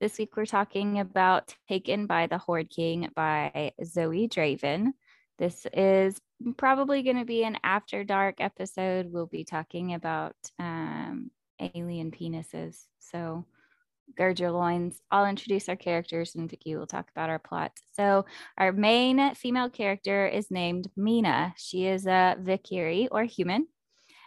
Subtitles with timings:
[0.00, 4.94] This week we're talking about Taken by the Horde King by Zoe Draven.
[5.38, 6.18] This is
[6.56, 9.12] probably going to be an after dark episode.
[9.12, 12.86] We'll be talking about um, alien penises.
[12.98, 13.44] So,
[14.16, 14.98] gird your loins.
[15.10, 17.72] I'll introduce our characters and Vicki will talk about our plot.
[17.92, 18.24] So,
[18.56, 21.52] our main female character is named Mina.
[21.58, 23.66] She is a vekkiri or human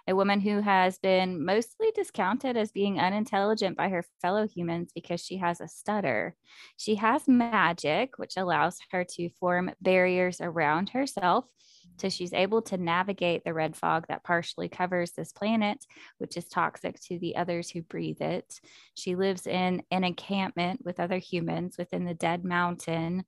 [0.08, 5.22] a woman who has been mostly discounted as being unintelligent by her fellow humans because
[5.22, 6.36] she has a stutter.
[6.78, 11.46] She has magic, which allows her to form barriers around herself.
[11.98, 15.86] So she's able to navigate the red fog that partially covers this planet,
[16.17, 18.60] which is toxic to the others who breathe it.
[18.95, 23.26] She lives in an encampment with other humans within the Dead Mountain.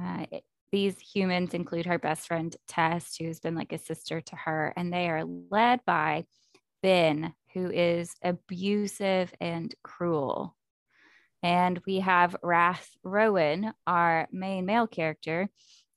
[0.00, 0.26] Uh,
[0.74, 4.92] these humans include her best friend Tess, who's been like a sister to her, and
[4.92, 6.24] they are led by
[6.82, 10.56] Ben, who is abusive and cruel.
[11.44, 15.48] And we have Wrath Rowan, our main male character,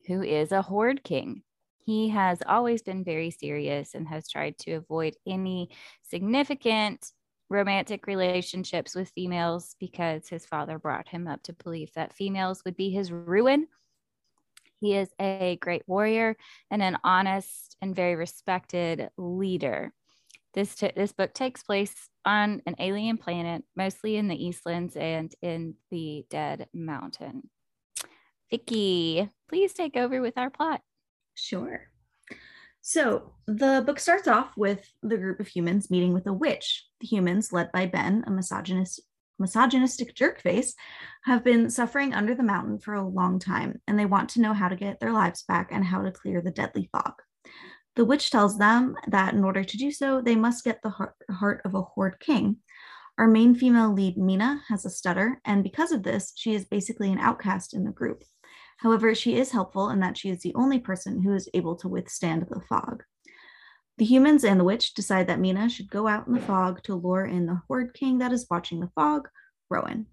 [0.05, 1.41] who is a horde king.
[1.83, 5.71] He has always been very serious and has tried to avoid any
[6.03, 7.13] significant
[7.49, 12.77] romantic relationships with females because his father brought him up to believe that females would
[12.77, 13.65] be his ruin
[14.79, 16.35] he is a great warrior
[16.71, 19.93] and an honest and very respected leader.
[20.53, 21.93] This, t- this book takes place
[22.25, 27.49] on an alien planet, mostly in the Eastlands and in the Dead Mountain.
[28.49, 30.81] Vicki, please take over with our plot.
[31.35, 31.81] Sure.
[32.81, 36.85] So the book starts off with the group of humans meeting with a witch.
[37.01, 39.01] The humans, led by Ben, a misogynist
[39.39, 40.73] misogynistic jerkface
[41.25, 44.53] have been suffering under the mountain for a long time, and they want to know
[44.53, 47.13] how to get their lives back and how to clear the deadly fog.
[47.95, 50.93] The witch tells them that in order to do so, they must get the
[51.31, 52.57] heart of a horde king.
[53.17, 57.11] Our main female lead, Mina, has a stutter, and because of this, she is basically
[57.11, 58.23] an outcast in the group.
[58.77, 61.87] However, she is helpful in that she is the only person who is able to
[61.87, 63.03] withstand the fog.
[63.97, 66.93] The humans and the witch decide that Mina should go out in the fog to
[66.93, 69.27] lure in the Horde King that is watching the fog,
[69.69, 70.05] Rowan.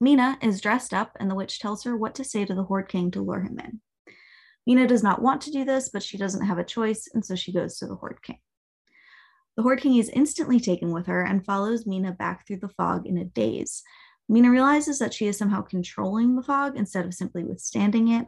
[0.00, 2.88] Mina is dressed up, and the witch tells her what to say to the Horde
[2.88, 3.80] King to lure him in.
[4.66, 7.36] Mina does not want to do this, but she doesn't have a choice, and so
[7.36, 8.38] she goes to the Horde King.
[9.56, 13.06] The Horde King is instantly taken with her and follows Mina back through the fog
[13.06, 13.82] in a daze.
[14.28, 18.26] Mina realizes that she is somehow controlling the fog instead of simply withstanding it.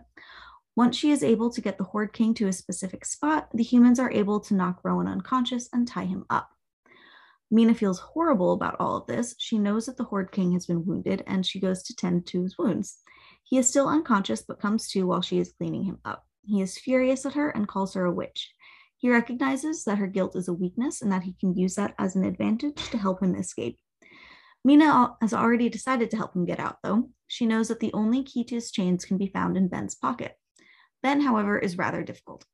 [0.79, 3.99] Once she is able to get the Horde King to a specific spot, the humans
[3.99, 6.51] are able to knock Rowan unconscious and tie him up.
[7.51, 9.35] Mina feels horrible about all of this.
[9.39, 12.45] She knows that the Horde King has been wounded and she goes to tend to
[12.45, 12.99] his wounds.
[13.43, 16.25] He is still unconscious but comes to while she is cleaning him up.
[16.45, 18.49] He is furious at her and calls her a witch.
[18.99, 22.15] He recognizes that her guilt is a weakness and that he can use that as
[22.15, 23.81] an advantage to help him escape.
[24.65, 27.11] Mina has already decided to help him get out, though.
[27.27, 30.37] She knows that the only key to his chains can be found in Ben's pocket.
[31.03, 32.45] Ben, however, is rather difficult.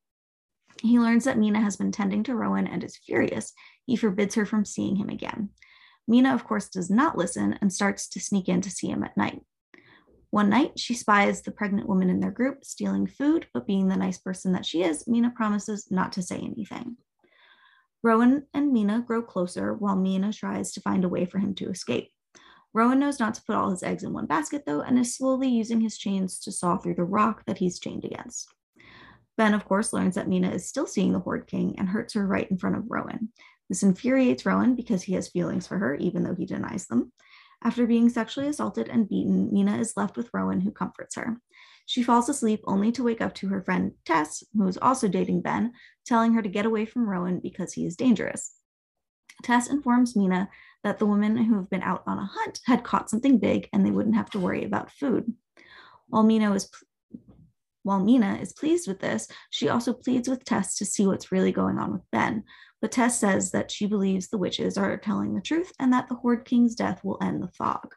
[0.83, 3.53] He learns that Mina has been tending to Rowan and is furious.
[3.87, 5.51] He forbids her from seeing him again.
[6.07, 9.17] Mina, of course, does not listen and starts to sneak in to see him at
[9.17, 9.41] night.
[10.31, 13.97] One night, she spies the pregnant woman in their group stealing food, but being the
[13.97, 16.97] nice person that she is, Mina promises not to say anything.
[18.03, 21.71] Rowan and Mina grow closer while Mina tries to find a way for him to
[21.71, 22.11] escape.
[22.75, 25.49] Rowan knows not to put all his eggs in one basket, though, and is slowly
[25.49, 28.53] using his chains to saw through the rock that he's chained against.
[29.37, 32.27] Ben, of course, learns that Mina is still seeing the Horde King and hurts her
[32.27, 33.31] right in front of Rowan.
[33.69, 37.13] This infuriates Rowan because he has feelings for her, even though he denies them.
[37.63, 41.41] After being sexually assaulted and beaten, Mina is left with Rowan, who comforts her.
[41.87, 45.43] She falls asleep only to wake up to her friend Tess, who is also dating
[45.43, 45.73] Ben,
[46.07, 48.53] telling her to get away from Rowan because he is dangerous.
[49.43, 50.49] Tess informs Mina
[50.85, 53.85] that the women who have been out on a hunt had caught something big and
[53.85, 55.33] they wouldn't have to worry about food.
[56.09, 56.71] While Mina is
[57.83, 61.53] while Mina is pleased with this, she also pleads with Tess to see what's really
[61.53, 62.45] going on with Ben.
[62.81, 66.15] But Tess says that she believes the witches are telling the truth and that the
[66.15, 67.95] Horde King's death will end the fog.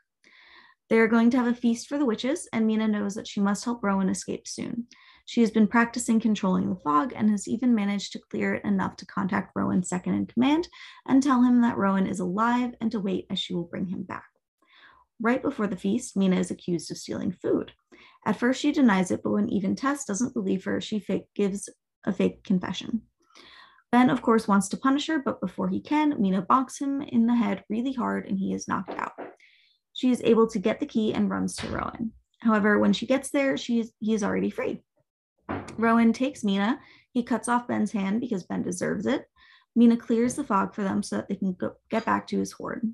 [0.90, 3.40] They are going to have a feast for the witches, and Mina knows that she
[3.40, 4.88] must help Rowan escape soon.
[5.28, 8.96] She has been practicing controlling the fog and has even managed to clear it enough
[8.96, 10.70] to contact Rowan's second in command
[11.06, 14.04] and tell him that Rowan is alive and to wait as she will bring him
[14.04, 14.24] back.
[15.20, 17.74] Right before the feast, Mina is accused of stealing food.
[18.26, 21.68] At first, she denies it, but when even Tess doesn't believe her, she fake, gives
[22.06, 23.02] a fake confession.
[23.92, 27.28] Ben, of course, wants to punish her, but before he can, Mina bonks him in
[27.28, 29.12] the head really hard and he is knocked out.
[29.92, 32.14] She is able to get the key and runs to Rowan.
[32.40, 34.84] However, when she gets there, she is, he is already free.
[35.78, 36.80] Rowan takes Mina.
[37.12, 39.26] He cuts off Ben's hand because Ben deserves it.
[39.76, 42.52] Mina clears the fog for them so that they can go, get back to his
[42.52, 42.94] horde.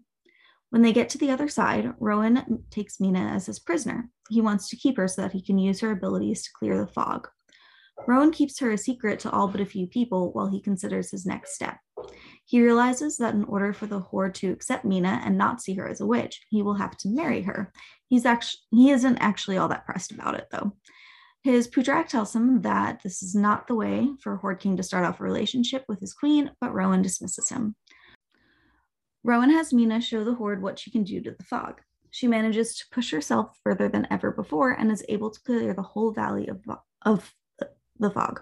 [0.69, 4.09] When they get to the other side, Rowan takes Mina as his prisoner.
[4.29, 6.87] He wants to keep her so that he can use her abilities to clear the
[6.87, 7.27] fog.
[8.07, 11.25] Rowan keeps her a secret to all but a few people while he considers his
[11.25, 11.77] next step.
[12.45, 15.87] He realizes that in order for the horde to accept Mina and not see her
[15.87, 17.71] as a witch, he will have to marry her.
[18.09, 20.73] He's actually he isn't actually all that pressed about it though.
[21.43, 25.05] His Pudrak tells him that this is not the way for Horde King to start
[25.05, 27.75] off a relationship with his queen, but Rowan dismisses him.
[29.25, 31.81] Rowan has Mina show the Horde what she can do to the fog.
[32.11, 35.81] She manages to push herself further than ever before and is able to clear the
[35.81, 36.61] whole valley of,
[37.01, 37.33] of
[37.99, 38.41] the fog.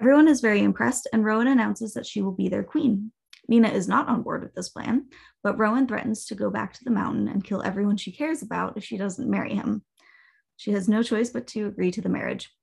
[0.00, 3.10] Everyone is very impressed, and Rowan announces that she will be their queen.
[3.48, 5.06] Mina is not on board with this plan,
[5.42, 8.76] but Rowan threatens to go back to the mountain and kill everyone she cares about
[8.76, 9.82] if she doesn't marry him.
[10.60, 12.54] She has no choice but to agree to the marriage.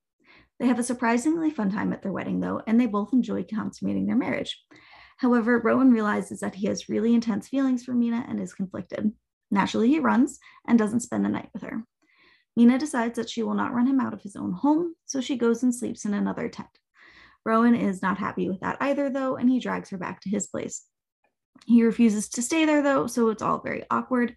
[0.60, 4.06] They have a surprisingly fun time at their wedding, though, and they both enjoy consummating
[4.06, 4.64] their marriage.
[5.18, 9.14] However, Rowan realizes that he has really intense feelings for Mina and is conflicted.
[9.50, 11.86] Naturally, he runs and doesn't spend the night with her.
[12.56, 15.36] Mina decides that she will not run him out of his own home, so she
[15.36, 16.70] goes and sleeps in another tent.
[17.46, 20.46] Rowan is not happy with that either, though, and he drags her back to his
[20.46, 20.86] place.
[21.66, 24.36] He refuses to stay there, though, so it's all very awkward.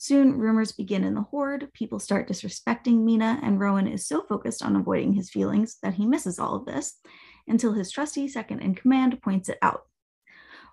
[0.00, 1.72] Soon, rumors begin in the horde.
[1.74, 6.06] People start disrespecting Mina, and Rowan is so focused on avoiding his feelings that he
[6.06, 7.00] misses all of this
[7.48, 9.82] until his trusty second in command points it out.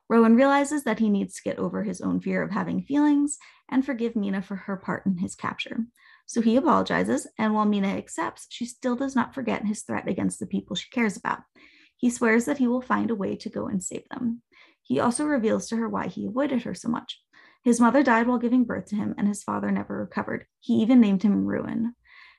[0.08, 3.84] Rowan realizes that he needs to get over his own fear of having feelings and
[3.84, 5.86] forgive Mina for her part in his capture.
[6.28, 10.40] So he apologizes, and while Mina accepts, she still does not forget his threat against
[10.40, 11.40] the people she cares about.
[11.98, 14.44] He swears that he will find a way to go and save them.
[14.84, 17.20] He also reveals to her why he avoided her so much.
[17.66, 20.46] His mother died while giving birth to him, and his father never recovered.
[20.60, 21.96] He even named him Ruin.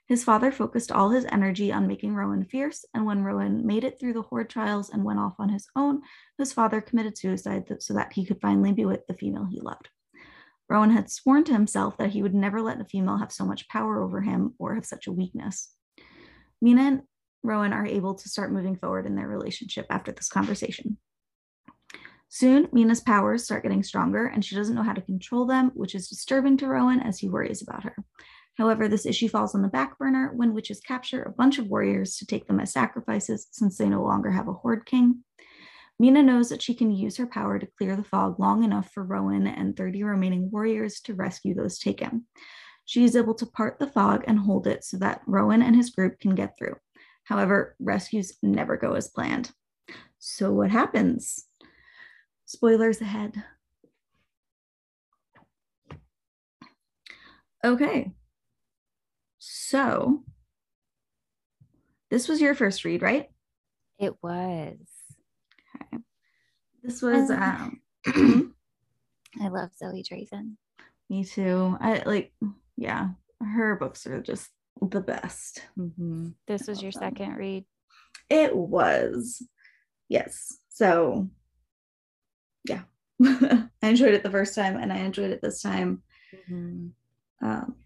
[0.07, 3.99] His father focused all his energy on making Rowan fierce, and when Rowan made it
[3.99, 6.03] through the horde trials and went off on his own,
[6.39, 9.89] his father committed suicide so that he could finally be with the female he loved.
[10.69, 13.69] Rowan had sworn to himself that he would never let a female have so much
[13.69, 15.73] power over him or have such a weakness.
[16.63, 17.03] Mina and
[17.43, 20.99] Rowan are able to start moving forward in their relationship after this conversation.
[22.29, 25.95] Soon, Mina's powers start getting stronger, and she doesn't know how to control them, which
[25.95, 27.97] is disturbing to Rowan as he worries about her.
[28.59, 32.17] However, this issue falls on the back burner when witches capture a bunch of warriors
[32.17, 35.23] to take them as sacrifices since they no longer have a horde king.
[35.99, 39.03] Mina knows that she can use her power to clear the fog long enough for
[39.03, 42.27] Rowan and 30 remaining warriors to rescue those taken.
[42.85, 45.91] She is able to part the fog and hold it so that Rowan and his
[45.91, 46.77] group can get through.
[47.25, 49.51] However, rescues never go as planned.
[50.19, 51.47] So, what happens?
[52.47, 53.43] Spoilers ahead.
[57.65, 58.13] Okay.
[59.39, 60.23] So,
[62.09, 63.29] this was your first read, right?
[63.99, 64.77] It was.
[65.75, 66.03] Okay.
[66.85, 70.53] This was um I love Zoe Draven.
[71.11, 71.77] Me too.
[71.81, 72.33] I like
[72.77, 73.09] yeah,
[73.41, 74.49] her books are just
[74.81, 75.63] the best.
[75.77, 76.29] Mm-hmm.
[76.47, 77.03] This was your them.
[77.03, 77.65] second read.
[78.31, 79.43] It was.
[80.09, 80.59] Yes.
[80.69, 81.29] So
[82.69, 82.83] yeah,
[83.25, 86.03] I enjoyed it the first time and I enjoyed it this time.
[86.35, 87.47] Mm-hmm.
[87.47, 87.77] Um,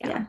[0.00, 0.08] yeah.
[0.08, 0.26] yeah.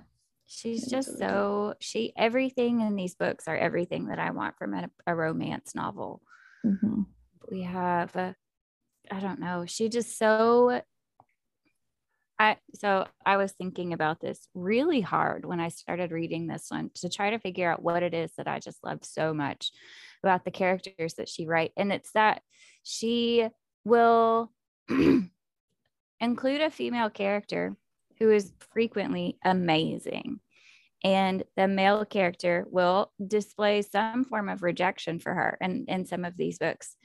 [0.49, 4.89] She's just so she everything in these books are everything that I want from a,
[5.05, 6.21] a romance novel.
[6.65, 7.01] Mm-hmm.
[7.51, 8.33] We have, uh,
[9.11, 10.81] I don't know, she just so.
[12.39, 16.91] I so I was thinking about this really hard when I started reading this one
[16.95, 19.71] to try to figure out what it is that I just love so much
[20.23, 22.41] about the characters that she write, and it's that
[22.83, 23.47] she
[23.83, 24.51] will
[26.19, 27.75] include a female character
[28.19, 30.39] who is frequently amazing.
[31.03, 36.25] And the male character will display some form of rejection for her in, in some
[36.25, 36.95] of these books.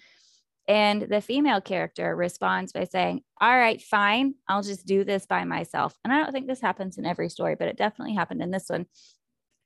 [0.68, 5.44] And the female character responds by saying, All right, fine, I'll just do this by
[5.44, 5.94] myself.
[6.04, 8.68] And I don't think this happens in every story, but it definitely happened in this
[8.68, 8.86] one.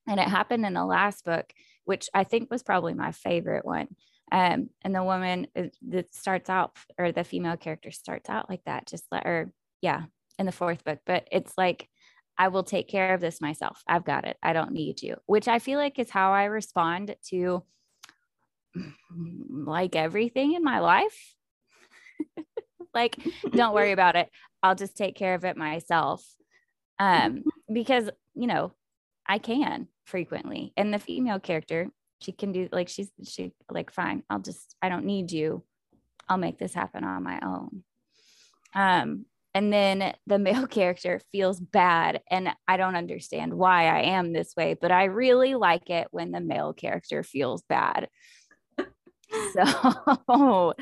[0.08, 1.52] And it happened in the last book,
[1.86, 3.88] which I think was probably my favorite one.
[4.30, 8.62] Um, and the woman uh, that starts out, or the female character starts out like
[8.66, 9.50] that, just let her,
[9.80, 10.02] yeah,
[10.38, 11.88] in the fourth book, but it's like,
[12.38, 13.82] I will take care of this myself.
[13.88, 14.36] I've got it.
[14.42, 17.62] I don't need you, which I feel like is how I respond to
[19.48, 21.34] like everything in my life.
[22.94, 23.16] like,
[23.52, 24.28] don't worry about it.
[24.62, 26.26] I'll just take care of it myself.
[26.98, 28.72] Um, because, you know,
[29.26, 30.72] I can frequently.
[30.76, 31.88] And the female character,
[32.20, 35.62] she can do like she's she like fine, I'll just I don't need you.
[36.28, 37.82] I'll make this happen on my own.
[38.74, 44.32] Um and then the male character feels bad and I don't understand why I am
[44.32, 48.08] this way, but I really like it when the male character feels bad.
[49.52, 50.74] so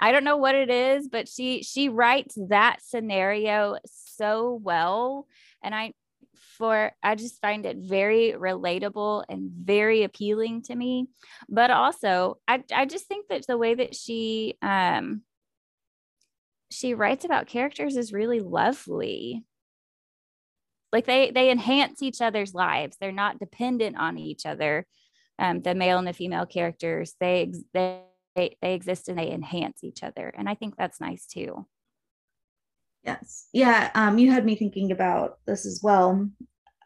[0.00, 5.26] I don't know what it is, but she she writes that scenario so well
[5.62, 5.94] and I
[6.54, 11.08] for I just find it very relatable and very appealing to me.
[11.48, 15.22] But also, I I just think that the way that she um
[16.70, 19.44] she writes about characters is really lovely.
[20.92, 22.96] Like they they enhance each other's lives.
[23.00, 24.86] They're not dependent on each other.
[25.38, 28.02] Um, the male and the female characters they they
[28.34, 31.66] they exist and they enhance each other, and I think that's nice too.
[33.04, 33.48] Yes.
[33.52, 33.90] Yeah.
[33.94, 36.28] Um, you had me thinking about this as well.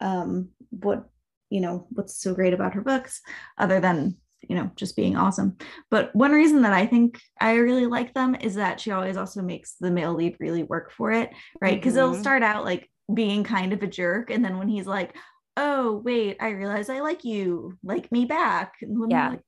[0.01, 1.09] Um, what,
[1.49, 3.21] you know, what's so great about her books,
[3.57, 5.57] other than, you know, just being awesome.
[5.89, 9.41] But one reason that I think I really like them is that she always also
[9.41, 11.75] makes the male lead really work for it, right?
[11.75, 12.13] Because mm-hmm.
[12.13, 14.29] it'll start out like being kind of a jerk.
[14.29, 15.15] And then when he's like,
[15.57, 18.75] oh, wait, I realize I like you, like me back.
[18.81, 19.29] And yeah.
[19.29, 19.41] Like,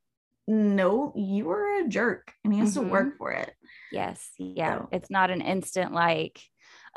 [0.48, 2.88] no, you are a jerk and he has mm-hmm.
[2.88, 3.54] to work for it.
[3.92, 4.32] Yes.
[4.38, 4.80] Yeah.
[4.80, 4.90] So.
[4.92, 6.42] It's not an instant like,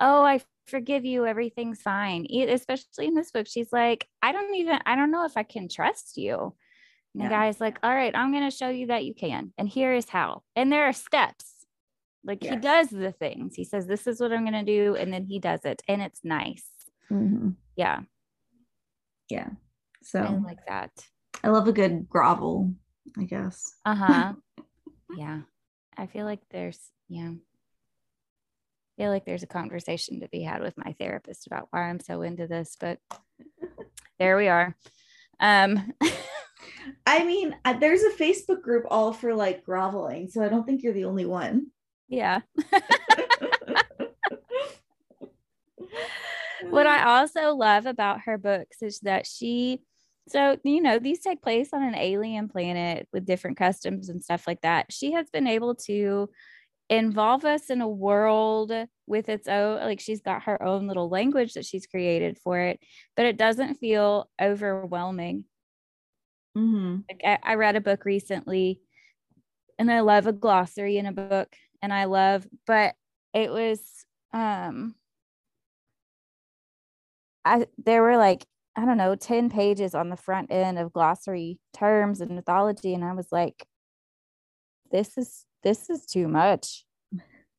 [0.00, 1.26] oh, I forgive you.
[1.26, 2.26] Everything's fine.
[2.30, 5.68] Especially in this book, she's like, I don't even, I don't know if I can
[5.68, 6.54] trust you.
[7.14, 7.28] And yeah.
[7.28, 9.52] the guy's like, all right, I'm going to show you that you can.
[9.56, 10.42] And here is how.
[10.56, 11.46] And there are steps.
[12.24, 12.54] Like yes.
[12.54, 13.54] he does the things.
[13.54, 14.96] He says, this is what I'm going to do.
[14.96, 15.82] And then he does it.
[15.86, 16.64] And it's nice.
[17.10, 17.50] Mm-hmm.
[17.76, 18.00] Yeah.
[19.28, 19.50] Yeah.
[20.02, 20.90] So I like that.
[21.42, 22.72] I love a good grovel,
[23.18, 23.74] I guess.
[23.84, 24.32] Uh huh.
[25.16, 25.40] yeah.
[25.96, 27.32] I feel like there's, yeah
[28.96, 32.22] feel like there's a conversation to be had with my therapist about why I'm so
[32.22, 32.98] into this, but
[34.18, 34.76] there we are.
[35.40, 35.92] Um,
[37.06, 40.82] I mean, uh, there's a Facebook group all for like groveling, so I don't think
[40.82, 41.68] you're the only one.
[42.08, 42.40] Yeah.
[46.70, 49.80] what I also love about her books is that she,
[50.28, 54.46] so, you know, these take place on an alien planet with different customs and stuff
[54.46, 54.92] like that.
[54.92, 56.30] She has been able to
[56.90, 58.72] involve us in a world
[59.06, 62.78] with its own like she's got her own little language that she's created for it
[63.16, 65.44] but it doesn't feel overwhelming
[66.56, 66.98] mm-hmm.
[67.08, 68.80] like I, I read a book recently
[69.78, 72.94] and i love a glossary in a book and i love but
[73.32, 73.80] it was
[74.34, 74.94] um
[77.46, 78.44] i there were like
[78.76, 83.04] i don't know 10 pages on the front end of glossary terms and mythology and
[83.04, 83.66] i was like
[84.92, 86.84] this is this is too much.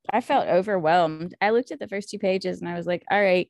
[0.09, 1.35] I felt overwhelmed.
[1.41, 3.49] I looked at the first two pages and I was like, all right,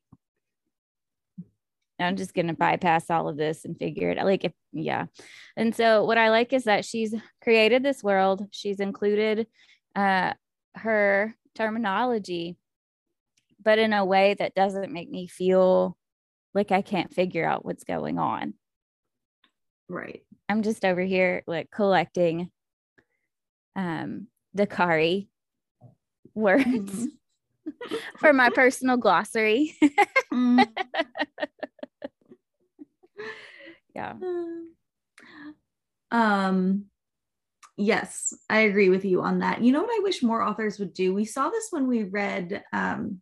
[1.99, 4.25] I'm just going to bypass all of this and figure it out.
[4.25, 5.05] Like, if, yeah.
[5.55, 9.47] And so, what I like is that she's created this world, she's included
[9.95, 10.33] uh,
[10.75, 12.57] her terminology,
[13.63, 15.97] but in a way that doesn't make me feel
[16.53, 18.55] like I can't figure out what's going on.
[19.87, 20.23] Right.
[20.49, 22.49] I'm just over here like collecting
[23.75, 25.27] um Dakkari
[26.33, 27.95] words mm-hmm.
[28.19, 29.75] for my personal glossary.
[30.33, 30.65] mm.
[33.95, 34.13] yeah.
[36.11, 36.85] Um
[37.77, 39.61] yes, I agree with you on that.
[39.61, 41.13] You know what I wish more authors would do?
[41.13, 43.21] We saw this when we read um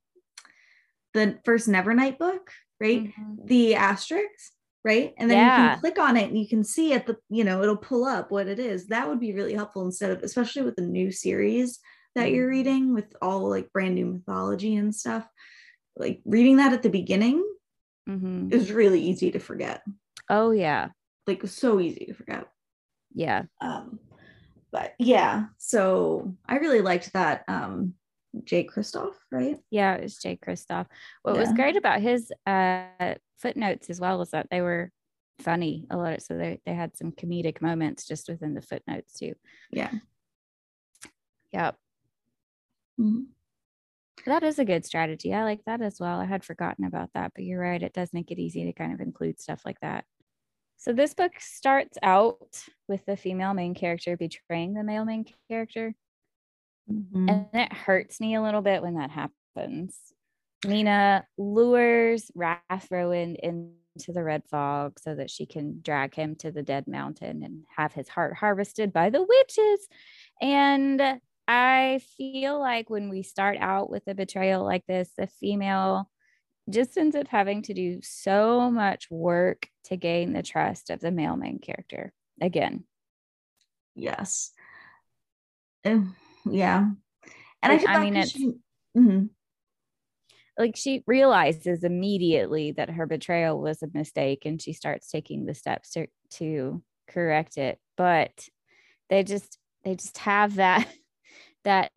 [1.14, 3.04] the first Nevernight book, right?
[3.04, 3.46] Mm-hmm.
[3.46, 4.52] The asterisks
[4.84, 5.64] right and then yeah.
[5.64, 8.06] you can click on it and you can see at the you know it'll pull
[8.06, 11.12] up what it is that would be really helpful instead of especially with the new
[11.12, 11.80] series
[12.16, 12.58] that you're mm-hmm.
[12.58, 15.28] reading with all like brand new mythology and stuff
[15.96, 17.44] like reading that at the beginning
[18.10, 18.52] mm-hmm.
[18.52, 19.82] is really easy to forget
[20.30, 20.90] oh yeah
[21.28, 22.48] like so easy to forget
[23.14, 24.00] yeah um
[24.72, 27.94] but yeah so i really liked that um
[28.44, 29.60] Jay Kristoff, right?
[29.70, 30.88] Yeah, it was Jay Kristoff.
[31.22, 31.42] What yeah.
[31.42, 34.90] was great about his uh, footnotes as well was that they were
[35.40, 36.24] funny a lot.
[36.24, 39.34] So they, they had some comedic moments just within the footnotes too.
[39.70, 39.92] Yeah.
[41.52, 41.76] Yep.
[43.00, 43.22] Mm-hmm.
[44.26, 45.34] That is a good strategy.
[45.34, 46.20] I like that as well.
[46.20, 47.84] I had forgotten about that, but you're right.
[47.84, 50.06] It does make it easy to kind of include stuff like that.
[50.78, 55.94] So this book starts out with the female main character betraying the male main character.
[56.92, 57.30] Mm-hmm.
[57.30, 59.98] And it hurts me a little bit when that happens.
[60.66, 66.64] Mina lures Rathrowan into the red fog so that she can drag him to the
[66.64, 69.88] dead mountain and have his heart harvested by the witches.
[70.42, 76.10] And I feel like when we start out with a betrayal like this, the female
[76.70, 81.12] just ends up having to do so much work to gain the trust of the
[81.12, 82.86] male main character again.
[83.96, 84.52] Yes.
[85.84, 86.16] Um,
[86.50, 86.90] yeah.
[87.62, 88.54] And Like, I, I mean, it's- she,
[88.98, 89.30] Mhm.
[90.58, 95.56] Like she realizes immediately that her betrayal was a mistake and she starts taking the
[95.56, 97.80] steps to, to correct it.
[97.98, 98.48] But
[99.10, 100.88] they just they just have that
[101.64, 101.92] that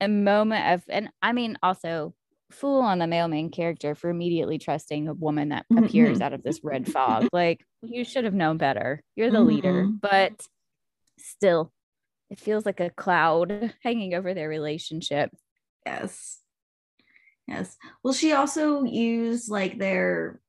[0.00, 2.14] a moment of and I mean also
[2.50, 6.32] fool on the male main character for immediately trusting a woman that Mhm, appears out
[6.32, 7.28] of this red fog.
[7.32, 9.02] Like you should have known better.
[9.14, 10.00] You're the leader, Mhm.
[10.00, 10.46] but
[11.18, 11.72] still
[12.28, 15.30] it feels like a cloud hanging over their relationship.
[15.86, 16.39] Yes.
[17.46, 17.76] Yes.
[18.02, 20.40] Well, she also used like their,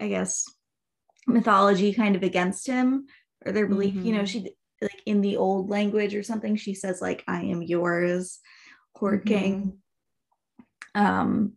[0.00, 0.44] I guess,
[1.26, 3.06] mythology kind of against him
[3.44, 3.94] or their belief.
[3.94, 4.28] You know, Mhm.
[4.28, 8.40] she like in the old language or something, she says like, "I am yours,
[8.94, 9.26] Horde Mhm.
[9.26, 9.82] King."
[10.94, 11.56] Um.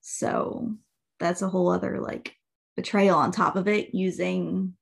[0.00, 0.76] So
[1.18, 2.36] that's a whole other like
[2.76, 4.76] betrayal on top of it, using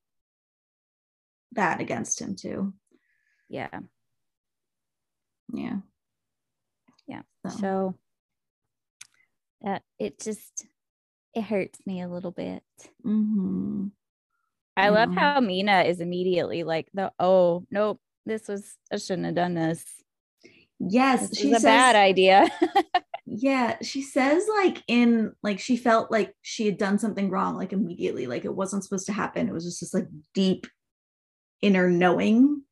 [1.52, 2.72] that against him too.
[3.49, 3.80] Yeah.
[5.52, 5.80] Yeah.
[7.06, 7.22] Yeah.
[7.46, 7.99] So, So
[9.62, 10.66] that it just
[11.34, 12.62] it hurts me a little bit.
[13.04, 13.90] mhm.
[14.76, 19.34] I love how Mina is immediately like the oh nope, this was I shouldn't have
[19.34, 19.84] done this.
[20.78, 22.48] yes, This she a says, bad idea.
[23.32, 27.72] Yeah, she says like in like she felt like she had done something wrong like
[27.72, 29.48] immediately, like it wasn't supposed to happen.
[29.48, 30.66] It was just this like deep
[31.62, 32.62] inner knowing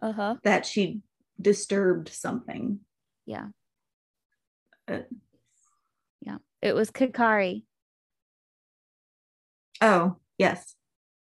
[0.00, 0.36] uh-huh.
[0.44, 1.00] that she
[1.40, 2.78] disturbed something.
[3.26, 3.48] Yeah.
[4.86, 5.00] Uh, yeah.
[6.64, 7.64] It was Kakkari,
[9.82, 10.76] oh, yes.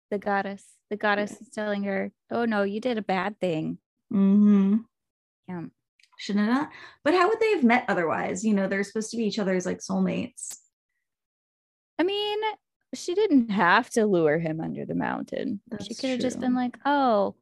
[0.09, 0.65] the goddess.
[0.89, 3.77] The goddess is telling her, "Oh no, you did a bad thing."
[4.12, 4.77] Mm-hmm.
[5.48, 5.65] Yeah.
[6.17, 6.69] Shouldn't have not.
[7.03, 8.43] But how would they have met otherwise?
[8.43, 10.57] You know, they're supposed to be each other's like soulmates.
[12.00, 12.39] I mean,
[12.95, 15.62] she didn't have to lure him under the mountain.
[15.79, 17.36] she could have just been like, "Oh,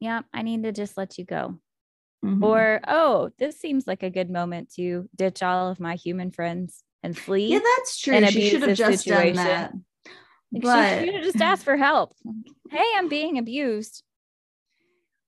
[0.00, 1.60] yeah, I need to just let you go."
[2.24, 2.42] Mhm.
[2.42, 6.82] Or, "Oh, this seems like a good moment to ditch all of my human friends
[7.02, 8.14] and flee." yeah, that's true.
[8.14, 9.36] an She should have just situation.
[9.36, 9.72] done that.
[10.52, 12.14] Like, but she should have just asked for help.
[12.70, 14.04] Hey, I'm being abused.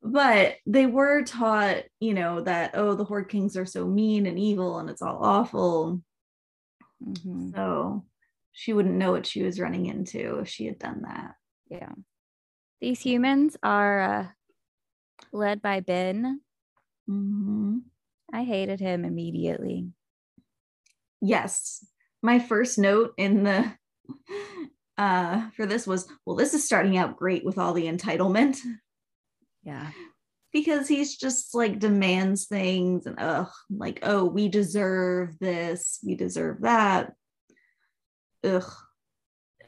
[0.01, 4.39] but they were taught you know that oh the horde kings are so mean and
[4.39, 6.01] evil and it's all awful
[7.05, 7.53] Mhm.
[7.55, 8.05] so
[8.53, 11.35] she wouldn't know what she was running into if she had done that
[11.69, 11.93] Yeah.
[12.81, 14.27] These humans are uh,
[15.33, 16.41] led by Ben.
[17.09, 17.83] Mhm.
[18.33, 19.89] I hated him immediately.
[21.23, 21.87] Yes
[22.23, 23.73] my first note in the
[24.99, 28.59] uh for this was well this is starting out great with all the entitlement
[29.63, 29.91] Yeah.
[30.53, 36.61] because he's just like demands things and ugh like oh we deserve this we deserve
[36.63, 37.13] that
[38.45, 38.71] ugh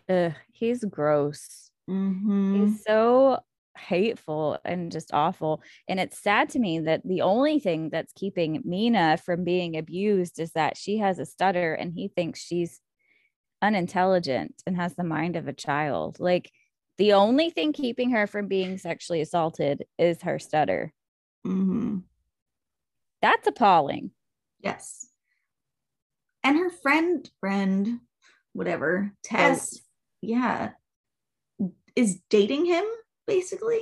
[0.07, 1.71] Ugh, he's gross.
[1.89, 2.67] Mhm.
[2.69, 3.39] He's so
[3.77, 5.63] hateful and just awful.
[5.89, 10.39] And it's sad to me that the only thing that's keeping Mina from being abused
[10.39, 12.81] is that she has a stutter and he thinks she's
[13.63, 16.21] unintelligent and has the mind of a child.
[16.21, 16.51] Like
[16.99, 20.93] the only thing keeping her from being sexually assaulted is her stutter.
[21.47, 22.05] Mhm.
[23.21, 24.11] That's appalling.
[24.61, 25.09] Yes.
[26.43, 28.01] And her friend, friend,
[28.53, 29.81] whatever, Tess,
[30.21, 30.73] yeah,
[31.97, 32.85] is dating him
[33.27, 33.81] basically,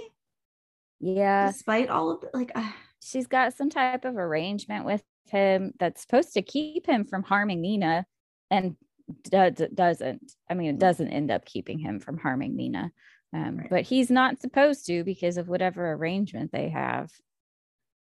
[1.01, 1.47] Yeah.
[1.51, 2.71] despite all of the, like, uh,
[3.05, 7.61] She's got some type of arrangement with him that's supposed to keep him from harming
[7.61, 8.07] Mina
[8.51, 8.77] and
[9.25, 10.33] does, it doesn't.
[10.49, 12.93] I mean, it doesn't end up keeping him from harming Mina.
[13.35, 13.71] Um, Right.
[13.71, 17.11] But he's not supposed to because of whatever arrangement they have.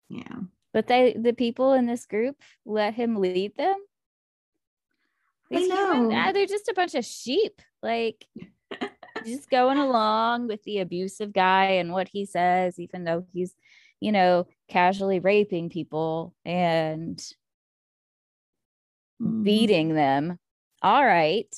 [0.09, 0.39] yeah.
[0.73, 3.75] But they, the people in this group, let him lead them.
[5.51, 6.15] I These human- know.
[6.15, 7.61] ah, they're just a bunch of sheep.
[7.81, 8.25] Like
[9.25, 13.53] just going along with the abusive guy and what he says, even though he's,
[13.99, 17.17] you know, casually raping people and
[19.21, 19.43] Mhm.
[19.43, 20.39] beating them.
[20.81, 21.53] All right.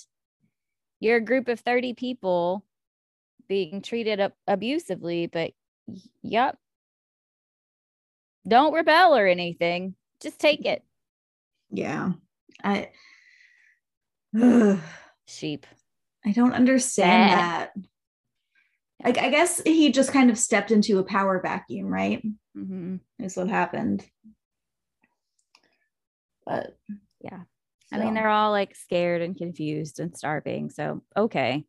[0.99, 2.65] You're a group of 30 people
[3.47, 5.53] being treated ab- abusively, but
[6.21, 6.57] yep.
[8.47, 9.95] Don't rebel or anything.
[10.19, 10.83] Just take it.
[11.69, 12.13] Yeah.
[12.63, 12.91] I,
[14.39, 14.79] ugh,
[15.25, 15.65] Sheep.
[16.25, 17.71] I don't understand that.
[19.03, 22.21] Like, I guess he just kind of stepped into a power vacuum, right?
[22.55, 24.05] hmm Is what happened.
[26.45, 26.77] But
[27.21, 27.41] Yeah.
[27.91, 30.69] I mean, they're all like scared and confused and starving.
[30.69, 31.65] So, okay,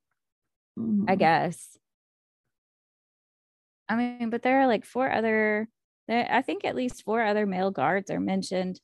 [0.78, 1.18] I mhm.
[1.18, 1.76] guess.
[3.88, 5.68] I mean, but there are like four other,
[6.08, 8.80] there, I think at least four other male guards are mentioned.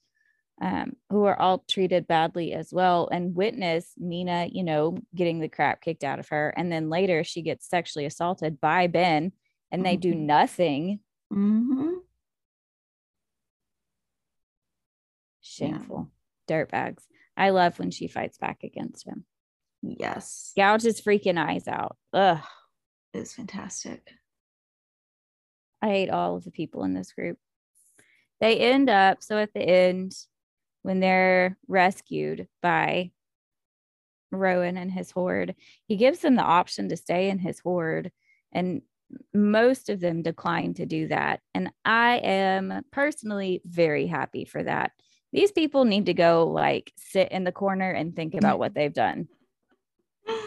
[0.60, 5.48] Um, who are all treated badly as well and witness Mina, you know, getting the
[5.48, 6.52] crap kicked out of her.
[6.56, 9.32] And then later she gets sexually assaulted by Ben
[9.70, 10.20] and they do Mhm.
[10.26, 11.00] nothing.
[11.32, 11.98] Mm-hmm.
[15.40, 16.10] Shameful.
[16.48, 17.02] Dirtbags.
[17.36, 19.24] I love when she fights back against him.
[19.82, 20.52] Yes.
[20.56, 21.96] Gouge his freaking eyes out.
[22.12, 22.40] Ugh.
[23.14, 24.10] It's fantastic.
[25.80, 27.38] I hate all of the people in this group.
[28.40, 30.12] They end up, so at the end,
[30.88, 33.10] when they're rescued by
[34.30, 35.54] Rowan and his horde,
[35.86, 38.10] he gives them the option to stay in his horde.
[38.52, 38.80] And
[39.34, 41.40] most of them decline to do that.
[41.54, 44.92] And I am personally very happy for that.
[45.30, 48.90] These people need to go like sit in the corner and think about what they've
[48.90, 49.28] done.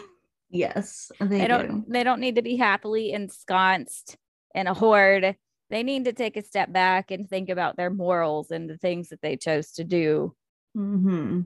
[0.54, 1.84] Yes, they, They don't do.
[1.88, 4.18] they don't need to be happily ensconced
[4.54, 5.34] in a horde.
[5.72, 9.08] They need to take a step back and think about their morals and the things
[9.08, 10.36] that they chose to do.
[10.76, 11.40] Mm-hmm.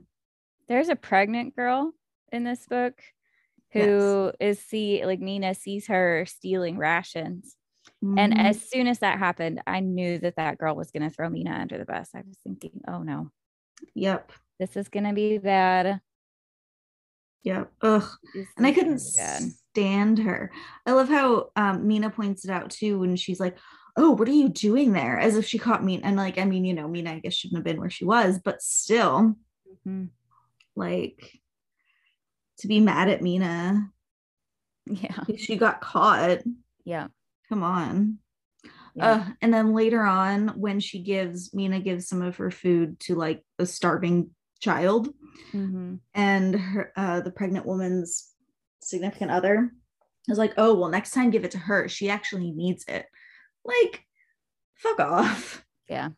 [0.67, 1.93] There's a pregnant girl
[2.33, 3.01] in this book
[3.71, 7.55] who, who is see like Mina sees her stealing rations.
[8.01, 8.37] And Mhm.
[8.37, 11.51] as soon as that happened, I knew that that girl was going to throw Mina
[11.51, 12.09] under the bus.
[12.13, 13.31] I was thinking, oh no,
[13.95, 16.01] yep, this is going to be bad.
[17.43, 17.71] yep.
[17.81, 18.09] Ugh.
[18.57, 20.51] And I couldn't stand her.
[20.85, 23.57] I love how um, Mina points it out too when she's like,
[23.97, 26.01] "Oh, what are you doing there?" As if she caught me.
[26.01, 28.39] And like, I mean, you know, Mina, I guess shouldn't have been where she was,
[28.39, 29.35] but still,
[29.85, 30.09] Mhm.
[30.75, 31.41] like,
[32.59, 33.91] to be mad at Mina,
[34.85, 35.23] Yeah.
[35.37, 36.39] she got caught.
[36.85, 37.07] Yeah.
[37.49, 38.19] Come on.
[38.95, 39.05] Yeah.
[39.11, 43.15] Uh, and then later on, when she gives Mina gives some of her food to
[43.15, 45.13] like a starving child,
[45.51, 45.99] Mhm.
[46.15, 48.33] and her, uh, the pregnant woman's
[48.81, 49.71] significant other
[50.29, 51.87] is like, "Oh, well, next time give it to her.
[51.87, 53.05] She actually needs it."
[53.67, 54.05] Like,
[54.75, 55.65] fuck off.
[55.89, 56.09] Yeah.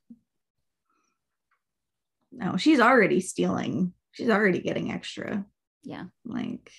[2.31, 3.93] No, she's already stealing.
[4.11, 5.45] She's already getting extra.
[5.83, 6.05] Yeah.
[6.25, 6.71] Like,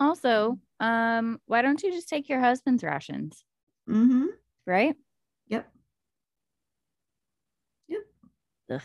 [0.00, 3.44] Also, um, why don't you just take your husband's rations?
[3.88, 4.26] mm-hmm.
[4.66, 4.96] Right?
[5.48, 5.68] Yep.
[7.88, 8.00] Yep.
[8.70, 8.80] Ugh.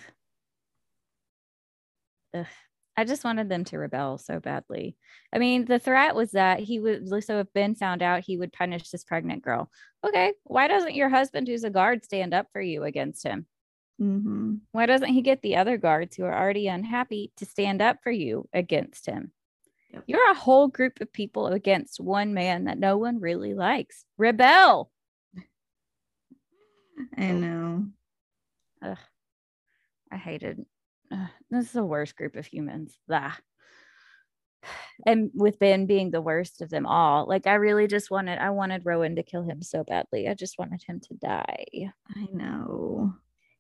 [2.35, 2.45] Ugh.
[2.99, 4.97] I just wanted them to rebel so badly.
[5.31, 8.51] I mean, the threat was that he would so if Ben found out he would
[8.51, 9.69] punish this pregnant girl.
[10.03, 13.45] Okay, why doesn't your husband, who's a guard, stand up for you against him?
[14.01, 14.55] Mm-hmm.
[14.71, 18.11] Why doesn't he get the other guards who are already unhappy to stand up for
[18.11, 19.31] you against him?
[19.91, 20.03] Yep.
[20.07, 24.05] You're a whole group of people against one man that no one really likes.
[24.17, 24.91] Rebel.
[27.15, 27.85] I know.
[28.81, 28.97] Ugh.
[30.11, 30.65] I hated.
[31.49, 32.97] This is the worst group of humans.
[33.07, 33.33] Blah.
[35.05, 38.49] And with Ben being the worst of them all, like I really just wanted, I
[38.49, 40.27] wanted Rowan to kill him so badly.
[40.27, 41.91] I just wanted him to die.
[42.15, 43.13] I know.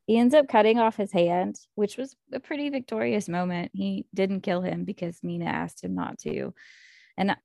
[0.05, 3.71] He ends up cutting off his hand, which was a pretty victorious moment.
[3.73, 6.53] He didn't kill him because Mina asked him not to.
[7.17, 7.37] And I-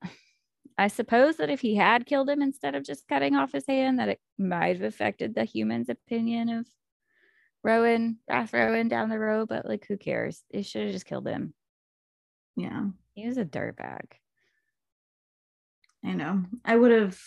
[0.79, 3.99] I suppose that if he had killed him instead of just cutting off his hand,
[3.99, 6.67] that it might have affected the human's opinion of
[7.64, 9.48] Rowan, Rathrowan down the road.
[9.48, 10.42] But like, who cares?
[10.51, 11.55] It should have just killed him.
[12.57, 14.03] Yeah, He was a dirtbag.
[16.05, 16.44] I know.
[16.64, 17.18] I would have.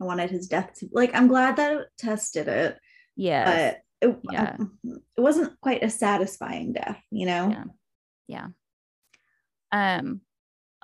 [0.00, 1.14] I wanted his death to like.
[1.14, 2.78] I'm glad that Tess did it,
[3.16, 3.44] Yeah.
[4.00, 4.56] but it, Yeah.
[5.16, 7.00] it wasn't quite a satisfying death.
[7.10, 7.50] You know.
[8.26, 8.46] Yeah.
[9.72, 9.98] yeah.
[9.98, 10.22] Um,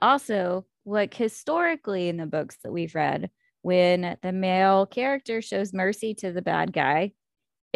[0.00, 3.30] also, like historically in the books that we've read,
[3.62, 7.12] when the male character shows mercy to the bad guy,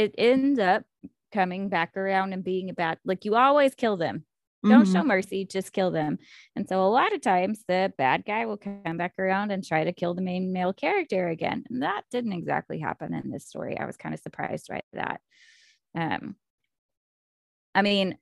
[0.01, 0.85] it ends up
[1.33, 4.25] coming back around and being a bad like you always kill them.
[4.69, 4.89] Don't Mhm.
[4.89, 6.19] show mercy, just kill them.
[6.57, 9.85] And so a lot of times the bad guy will come back around and try
[9.85, 11.65] to kill the main male character again.
[11.71, 13.79] And that didn't exactly happen in this story.
[13.79, 15.21] I was kind of surprised by that.
[15.95, 16.37] Um
[17.75, 18.19] I mean,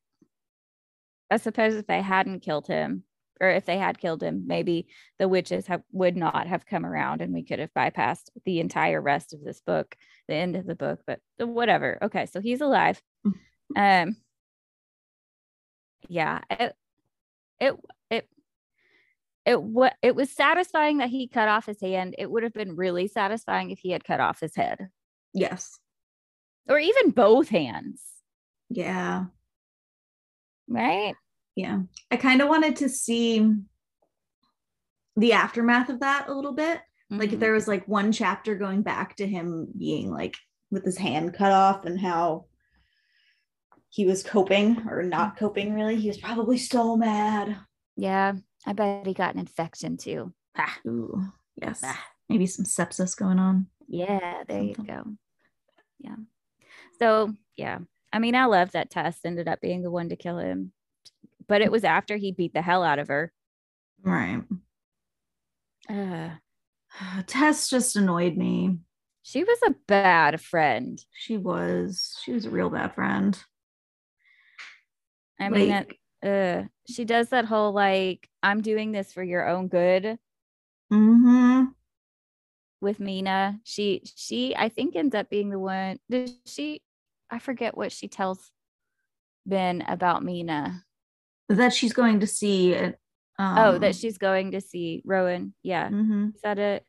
[1.31, 3.05] I suppose if they hadn't killed him,
[3.41, 7.21] or if they had killed him, maybe the witches have, would not have come around
[7.21, 9.97] and we could have bypassed the entire rest of this book,
[10.27, 11.99] the end of the book, but whatever.
[12.03, 13.01] Okay, so he's alive.
[13.77, 14.17] Um
[16.09, 16.75] yeah, it
[17.61, 17.75] it
[18.11, 18.29] it
[19.45, 22.15] it what it was satisfying that he cut off his hand.
[22.19, 24.89] It would have been really satisfying if he had cut off his head
[25.35, 25.79] Yes.
[26.69, 28.03] or even both hands,
[28.71, 29.27] Yeah.
[30.69, 31.15] right?
[31.59, 31.81] Yeah.
[32.09, 33.53] I kind of wanted to see
[35.17, 36.81] the aftermath of that a little bit.
[37.11, 37.41] Like if Mhm.
[37.41, 40.37] there was like one chapter going back to him being like
[40.71, 42.45] with his hand cut off and how
[43.89, 45.97] he was coping or not coping really.
[45.97, 47.59] He was probably so mad.
[47.97, 50.33] yeah, I bet he got an infection too.
[50.57, 50.79] Ha.
[50.87, 51.25] Ooh,
[51.61, 51.81] yes.
[51.83, 52.07] Ah.
[52.29, 53.67] Maybe some sepsis going on.
[53.89, 55.17] Yeah, there you go.
[55.99, 56.17] Yeah.
[57.01, 57.79] So, yeah.
[58.13, 60.73] I mean, I love that Tess ended up being the one to kill him,
[61.49, 63.33] but it was after he beat the hell out of her.
[64.03, 64.43] Right.
[65.89, 66.31] Uh,
[67.27, 68.79] Tess just annoyed me.
[69.23, 71.03] she was a bad friend.
[71.13, 72.17] She was.
[72.23, 73.39] She was a real bad friend.
[75.41, 76.29] I mean, Like- it,
[76.65, 80.19] uh, she does that whole like, I'm doing this for your own good
[80.93, 81.65] Mm-hmm.
[82.81, 83.61] with Mina.
[83.63, 85.99] She, she, I think ends up being the one.
[86.11, 86.81] Does she?
[87.31, 88.51] I forget what she tells
[89.45, 90.83] Ben about Mina.
[91.49, 92.99] That she's going to see it.
[93.39, 95.55] Um, oh, that she's going to see Rowan.
[95.63, 96.35] Yeah, mhm.
[96.35, 96.85] is that it?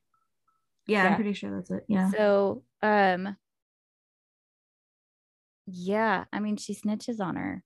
[0.87, 1.09] Yeah, Yeah.
[1.09, 1.85] I'm pretty sure that's it.
[1.87, 2.09] Yeah.
[2.11, 3.37] So, um,
[5.67, 7.63] yeah, I mean, she snitches on her.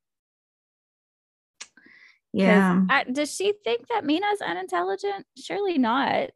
[2.34, 2.82] Yeah.
[2.90, 5.26] I, does she think that Mina's unintelligent?
[5.38, 6.32] Surely not,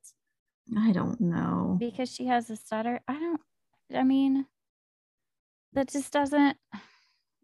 [0.77, 1.75] I don't know.
[1.79, 3.01] because she has a stutter.
[3.07, 3.41] I don't.
[3.93, 4.45] I mean,
[5.73, 6.57] that just doesn't.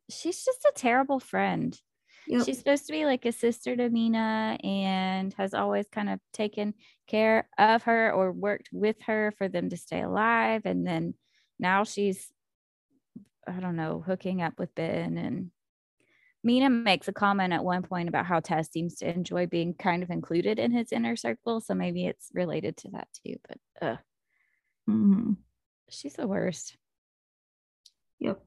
[0.10, 1.80] She's just a terrible friend.
[2.28, 2.46] Yep.
[2.46, 6.74] She's supposed to be like a sister to Mina and has always kind of taken
[7.08, 10.62] care of her or worked with her for them to stay alive.
[10.66, 11.16] And then
[11.60, 12.32] now she's,
[13.48, 15.18] I don't know, hooking up with Ben.
[15.18, 15.52] And
[16.44, 20.02] Mina makes a comment at one point about how Tess seems to enjoy being kind
[20.04, 21.60] of included in his inner circle.
[21.62, 23.36] So maybe it's related to that too.
[23.48, 23.98] But uh,
[24.90, 25.38] Mhm.
[25.90, 26.78] she's the worst.
[28.20, 28.42] Yep.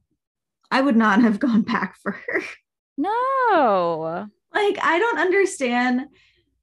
[0.71, 2.41] I would not have gone back for her.
[2.97, 4.29] No.
[4.55, 6.07] like I don't understand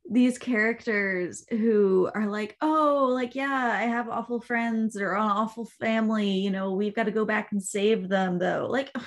[0.09, 5.65] these characters who are like, oh, like yeah, I have awful friends or an awful
[5.65, 6.31] family.
[6.31, 8.67] You know, we've got to go back and save them though.
[8.69, 9.05] Like, ugh.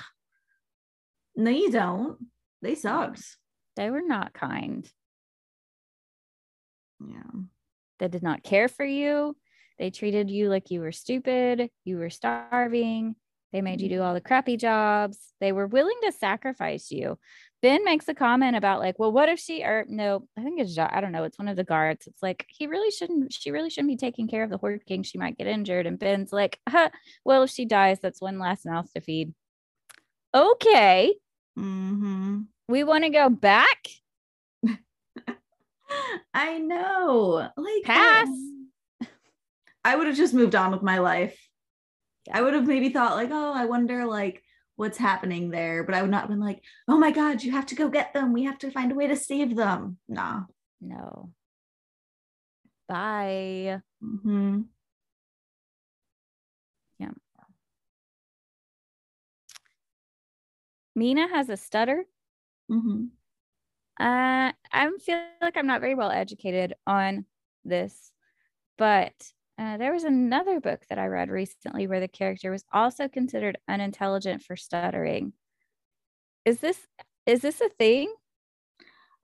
[1.35, 2.17] no, you don't.
[2.61, 3.23] They sucked.
[3.75, 4.89] They were not kind.
[6.99, 7.41] Yeah.
[7.99, 9.35] They did not care for you.
[9.77, 11.69] They treated you like you were stupid.
[11.83, 13.15] You were starving.
[13.53, 15.17] They made you do all the crappy jobs.
[15.39, 17.17] They were willing to sacrifice you.
[17.61, 20.75] Ben makes a comment about like, well, what if she or no, I think it's
[20.75, 21.23] Jo- I don't know.
[21.23, 22.05] It's one of the guards.
[22.05, 23.33] It's like he really shouldn't.
[23.33, 25.01] She really shouldn't be taking care of the Horde King.
[25.03, 25.87] She might get injured.
[25.87, 26.89] And Ben's like, huh,
[27.25, 29.33] well, if she dies, that's one last mouth to feed.
[30.35, 31.15] Okay,
[31.57, 32.41] Mm-hmm.
[32.69, 33.87] we want to go back.
[36.33, 37.49] I know.
[37.57, 38.27] Like Pass.
[38.27, 38.67] um,
[39.83, 41.46] I would have just moved on with my life.
[42.27, 42.37] Yeah.
[42.37, 44.43] I would have maybe thought like, oh, I wonder like
[44.75, 47.65] what's happening there, but I would not have been like, oh my god, you have
[47.67, 48.33] to go get them.
[48.33, 49.97] We have to find a way to save them.
[50.07, 50.43] Nah.
[50.81, 51.31] No.
[52.87, 53.81] Bye.
[54.01, 54.61] hmm
[60.95, 62.05] Mina has a stutter.
[62.67, 63.05] hmm
[63.99, 67.25] Uh, I feel like I'm not very well educated on
[67.63, 68.11] this,
[68.77, 69.13] but
[69.57, 73.57] uh, there was another book that I read recently where the character was also considered
[73.67, 75.33] unintelligent for stuttering.
[76.45, 76.79] Is this
[77.25, 78.13] is this a thing?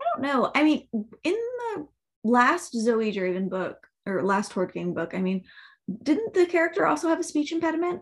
[0.02, 0.52] I don't know.
[0.54, 0.88] I mean,
[1.24, 1.88] in the
[2.24, 5.43] last Zoe Draven book or last Horde Game book, I mean,
[6.02, 8.02] didn't the character also have a speech impediment?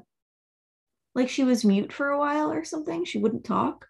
[1.13, 3.03] Like she was mute for a while or something.
[3.05, 3.87] She wouldn't talk.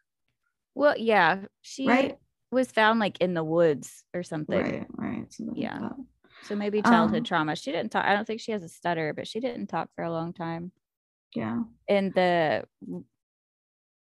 [0.73, 2.17] Well, yeah, she Right.
[2.51, 4.59] was found like in the woods or something.
[4.59, 4.87] Right.
[4.89, 5.31] Right.
[5.31, 5.79] something Yeah.
[5.79, 5.95] that.
[6.43, 7.55] So maybe childhood Um, trauma.
[7.55, 8.05] She didn't talk.
[8.05, 10.71] I don't think she has a stutter, but she didn't talk for a long time.
[11.35, 11.63] Yeah.
[11.87, 12.65] and the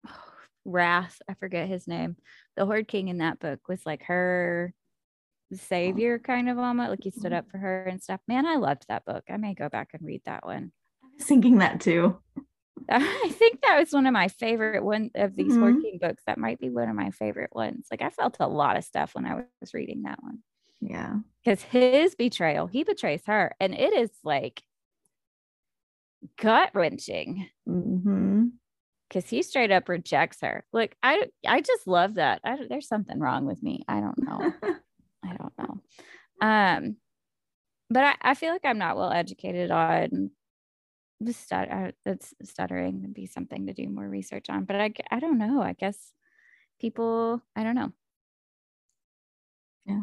[0.65, 2.15] wrath i forget his name
[2.55, 4.73] the horde king in that book was like her
[5.53, 8.85] savior kind of almost like he stood up for her and stuff man i loved
[8.87, 10.71] that book i may go back and read that one
[11.03, 12.17] I was thinking that too.
[12.89, 15.81] i think that was one of my favorite one of these horde Mhm.
[15.81, 18.77] king books that might be one of my favorite ones like i felt a lot
[18.77, 20.39] of stuff when i was reading that one
[20.89, 21.17] Yeah.
[21.43, 24.63] because his betrayal he betrays her and it is like
[26.37, 28.45] gut wrenching hmm
[29.09, 30.65] because he straight up rejects her.
[30.73, 32.41] Like I, I just love that.
[32.43, 33.85] I, there's something wrong with me.
[33.87, 34.47] I don't know.
[35.23, 35.81] I don't know.
[36.41, 36.97] Um,
[37.89, 40.31] but I, I feel like I'm not well educated on
[41.21, 41.93] the stutter.
[42.05, 44.65] That's stuttering would be something to do more research on.
[44.65, 45.61] But I I don't know.
[45.61, 46.13] I guess
[46.79, 47.41] people.
[47.55, 47.93] I don't know.
[49.85, 50.01] Yeah.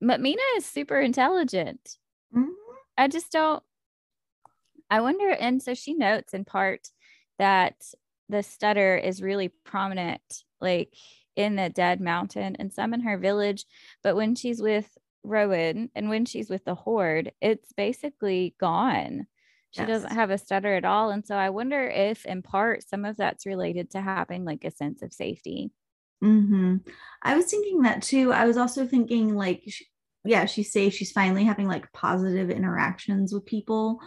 [0.00, 1.98] But Mina is super intelligent.
[2.34, 2.52] Mhm.
[2.96, 3.62] I just don't.
[4.90, 5.30] I wonder.
[5.30, 6.88] And so she notes in part
[7.38, 7.92] that
[8.28, 10.94] the stutter is really prominent, like
[11.36, 13.64] in the Dead Mountain and some in her village.
[14.02, 19.26] But when she's with Rowan and when she's with the Horde, it's basically gone.
[19.70, 21.10] She doesn't have a stutter at all.
[21.10, 24.70] And so I wonder if, in part, some of that's related to having like a
[24.70, 25.70] sense of safety.
[26.20, 26.76] Hmm
[27.22, 28.32] I was thinking that too.
[28.32, 29.82] I was also thinking like, sh-
[30.24, 30.94] yeah, she's safe.
[30.94, 34.00] She's finally having like positive interactions with people,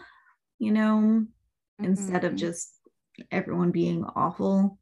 [0.60, 1.26] you know,
[1.82, 2.38] instead of Mhm.
[2.38, 2.74] just
[3.32, 4.78] everyone being awful.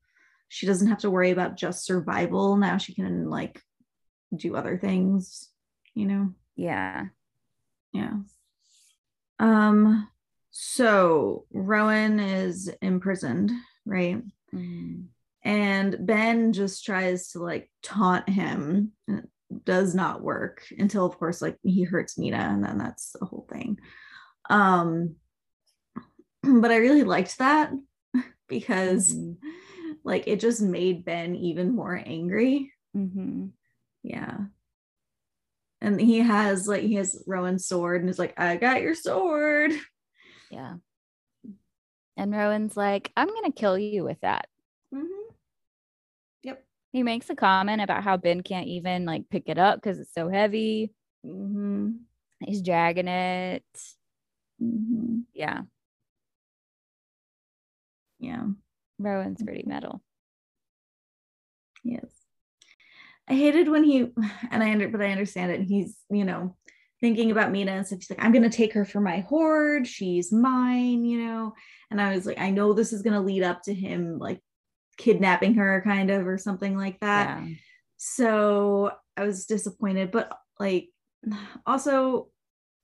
[0.48, 2.58] She doesn't have to worry about just survival.
[2.58, 3.62] Now she can like
[4.36, 5.50] do other things,
[5.94, 6.34] you know?
[6.56, 7.08] Yeah.
[7.94, 8.18] Yeah.
[9.40, 10.10] Um,
[10.52, 13.52] so Rowan is imprisoned,
[13.86, 14.22] right?
[14.54, 15.06] Mm.
[15.44, 18.92] And Ben just tries to like taunt him.
[19.08, 23.16] And it does not work until, of course, like he hurts Mina, and then that's
[23.20, 23.80] the whole thing.
[24.50, 25.16] Um,
[26.44, 27.72] but I really liked that
[28.48, 29.38] because Mhm.
[30.04, 32.72] like it just made Ben even more angry.
[32.96, 33.48] mm-hmm.
[34.04, 34.38] Yeah.
[35.82, 39.72] And he has like he has Rowan's sword and is like, I got your sword.
[40.52, 40.76] Yeah.
[42.18, 44.48] And Rowan's like, I'm to kill you with that.
[46.92, 50.14] He makes a comment about how Ben can't even like pick it up because it's
[50.14, 50.92] so heavy.
[51.26, 52.00] Mhm.
[52.46, 53.64] He's dragging it.
[54.62, 55.26] Mhm.
[55.34, 55.64] Yeah.
[58.20, 58.48] Yeah.
[58.98, 60.02] Rowan's pretty metal.
[61.84, 62.12] Yes.
[63.28, 64.02] I hated when he
[64.52, 65.62] and I under but I understand it.
[65.62, 66.56] He's, you know,
[67.02, 68.00] thinking about Mina and stuff.
[68.00, 69.88] He's like, I'm gonna take her for my horde.
[69.88, 71.54] She's mine, you know.
[71.92, 74.42] And I was like, I know this is gonna lead up to him like
[75.00, 77.40] kidnapping her, kind of, or something like that.
[77.40, 77.48] Yeah.
[77.98, 80.90] So I was disappointed, but like
[81.66, 82.30] also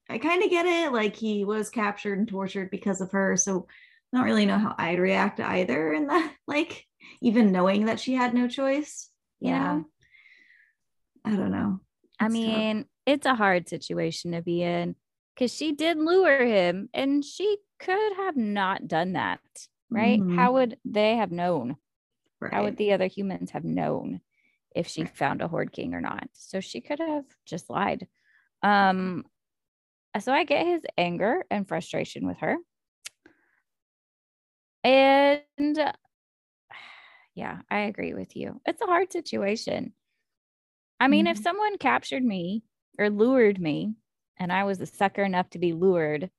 [0.10, 0.92] I kind of get it.
[0.92, 3.38] Like he was captured and tortured because of her.
[3.38, 3.68] So
[4.14, 6.86] I don't really know how I'd react either in that, like
[7.22, 9.10] even knowing that she had no choice.
[9.40, 9.76] you Yeah.
[9.78, 9.86] know?
[11.26, 11.80] I don't know.
[12.20, 12.44] I It's tough.
[12.46, 14.96] mean, it's a hard situation to be in
[15.34, 19.40] because she did lure him and she could have not done that,
[19.90, 20.20] right?
[20.20, 20.36] Mhm.
[20.36, 21.78] How would they have known?
[22.46, 22.54] Right.
[22.54, 24.22] How would the other humans have known
[24.76, 26.30] if she found a horde king or not?
[26.34, 28.08] So she could have just lied.
[28.64, 29.26] Um,
[30.20, 32.58] so I get his anger and frustration with her.
[34.84, 35.44] And
[37.34, 38.62] yeah, I agree with you.
[38.66, 39.94] It's a hard situation.
[41.00, 41.44] I mean, if Mhm.
[41.44, 42.64] someone captured me
[42.98, 43.96] or lured me
[44.38, 46.30] and I was a sucker enough to be lured,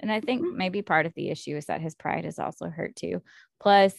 [0.00, 0.56] and I think Mhm.
[0.56, 3.22] maybe part of the issue is that his pride is also hurt too.
[3.60, 3.94] Plus,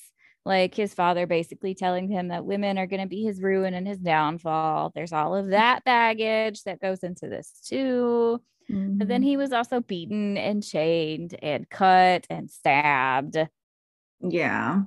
[0.45, 3.87] like his father basically telling him that women are going to be his ruin and
[3.87, 4.91] his downfall.
[4.93, 8.39] There's all of that baggage that goes into this too.
[8.69, 9.25] But then Mhm.
[9.25, 13.37] he was also beaten and chained and cut and stabbed.
[14.21, 14.83] yeah.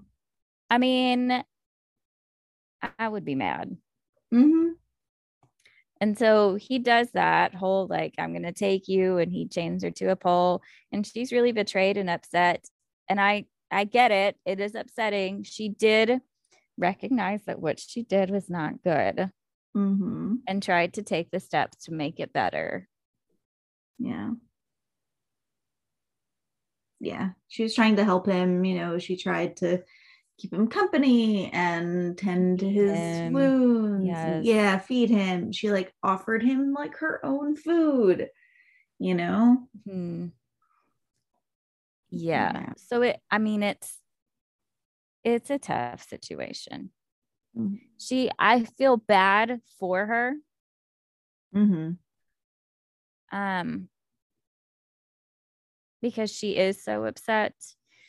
[0.71, 1.45] I mean,
[2.99, 3.77] I- would be mad.
[4.33, 4.75] Mhm.
[6.01, 9.19] And so he does that whole like, I'm going to take you.
[9.19, 10.63] And he chains her to a pole.
[10.93, 12.69] And she's really betrayed and upset.
[13.09, 14.37] And I, I get it.
[14.45, 15.43] It is upsetting.
[15.43, 16.21] She did
[16.77, 19.31] recognize that what she did was not good
[19.77, 20.39] Mhm.
[20.47, 22.89] and tried to take the steps to make it better.
[23.99, 24.33] Yeah.
[27.01, 27.31] Yeah.
[27.49, 29.85] She was trying to help him, you know, she tried to
[30.39, 33.33] keep him company and tend to his him.
[33.33, 34.07] wounds.
[34.07, 34.45] Yes.
[34.45, 35.53] Yeah, feed him.
[35.53, 38.31] She like offered him like her own food,
[38.99, 39.69] you know?
[39.85, 40.29] Hmm.
[42.11, 42.53] Yeah.
[42.55, 42.73] Yeah.
[42.77, 43.99] So it, I mean, it's,
[45.25, 46.91] it's a tough situation.
[47.57, 47.81] Mhm.
[47.99, 50.35] She, I feel bad for her.
[51.55, 51.99] Mhm.
[53.33, 53.89] um
[56.03, 57.55] because she is so upset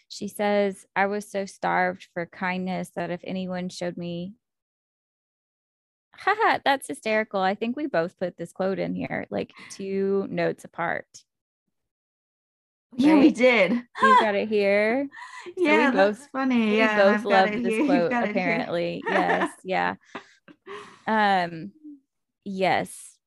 [0.08, 4.34] she says i was so starved for kindness that if anyone showed me
[6.16, 10.64] haha that's hysterical i think we both put this quote in here like two notes
[10.66, 11.08] apart
[12.98, 13.72] Yeah, we did.
[13.72, 15.08] you got it here
[15.58, 16.72] yeah, we that's funny.
[16.72, 17.86] we yeah, both love this.
[17.86, 18.44] Quote got it here.
[18.44, 19.96] apparently yes yeah
[21.08, 21.72] um
[22.46, 23.18] yes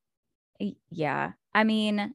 [0.89, 2.13] yeah i mean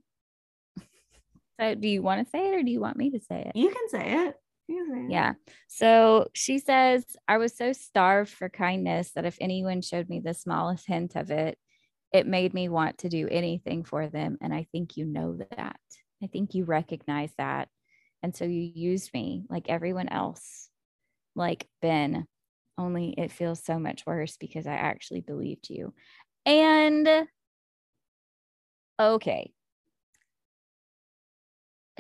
[1.61, 3.57] so do you want to say it or do you want me to say it
[3.59, 4.37] You can say it.
[4.69, 5.11] You can say it.
[5.11, 5.33] Yeah.
[5.67, 10.35] So she says, I was so starved for kindness that if anyone showed me the
[10.35, 11.59] smallest hint of it,
[12.13, 14.37] it made me want to do anything for them.
[14.41, 15.81] And I think you know that.
[16.23, 17.69] I think you recognize that.
[18.23, 20.69] And so you used me like everyone else,
[21.37, 22.27] like Ben,
[22.77, 25.95] only it feels so much worse because I actually believed you.
[26.45, 27.09] And
[28.99, 29.53] okay.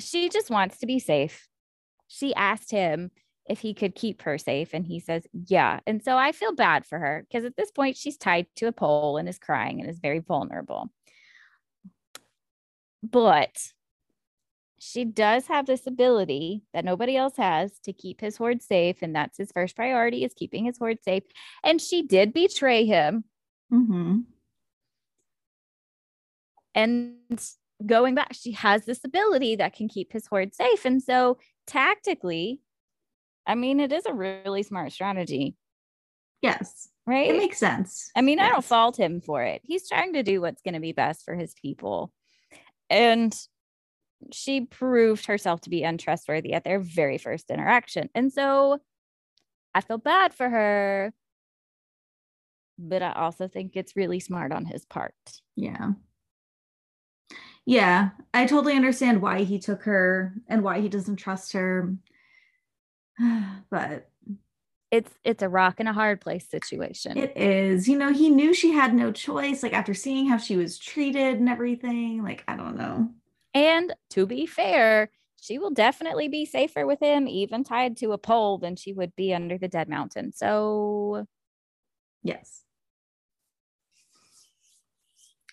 [0.01, 1.49] She just wants to be safe
[2.09, 3.11] she asked him
[3.49, 6.85] if he could keep her safe and he says yeah and so i feel bad
[6.85, 9.89] for her because at this point she's tied to a pole and is crying and
[9.89, 10.91] is very vulnerable
[13.03, 13.57] but
[14.81, 19.15] she does have this ability that nobody else has to keep his horde safe and
[19.15, 21.25] that's his first priority is keeping his horde safe
[21.65, 23.25] and she did betray him
[23.73, 24.25] Mhm.
[26.75, 27.17] and
[27.87, 32.61] going back she has this ability that can keep his horde safe and so tactically
[33.47, 35.57] I mean, it is a really smart strategy,
[36.43, 36.91] Yes.
[37.07, 37.31] right?
[37.31, 38.11] It makes sense.
[38.15, 39.63] I mean, I don't fault him for it.
[39.65, 42.13] He's trying to do what's going to be best for his people.
[42.91, 43.35] And
[44.33, 48.11] she proved herself to be untrustworthy at their very first interaction.
[48.15, 48.79] And so
[49.75, 51.13] I feel bad for her,
[52.79, 55.15] but I also think it's really smart on his part.
[55.57, 55.93] Yeah.
[57.67, 61.95] Yeah, I totally understand why he took her and why he doesn't trust her.
[63.71, 64.11] But
[64.91, 67.19] It's it's a rock and a hard place situation.
[67.19, 70.57] it is, you know, he knew she had no choice, like after seeing how she
[70.57, 72.23] was treated and everything.
[72.23, 73.11] Like, I don't know.
[73.59, 78.19] And to be fair, she will definitely be safer with him, even tied to a
[78.19, 80.33] pole, than she would be under the dead mountain.
[80.33, 81.27] So
[82.23, 82.63] Yes.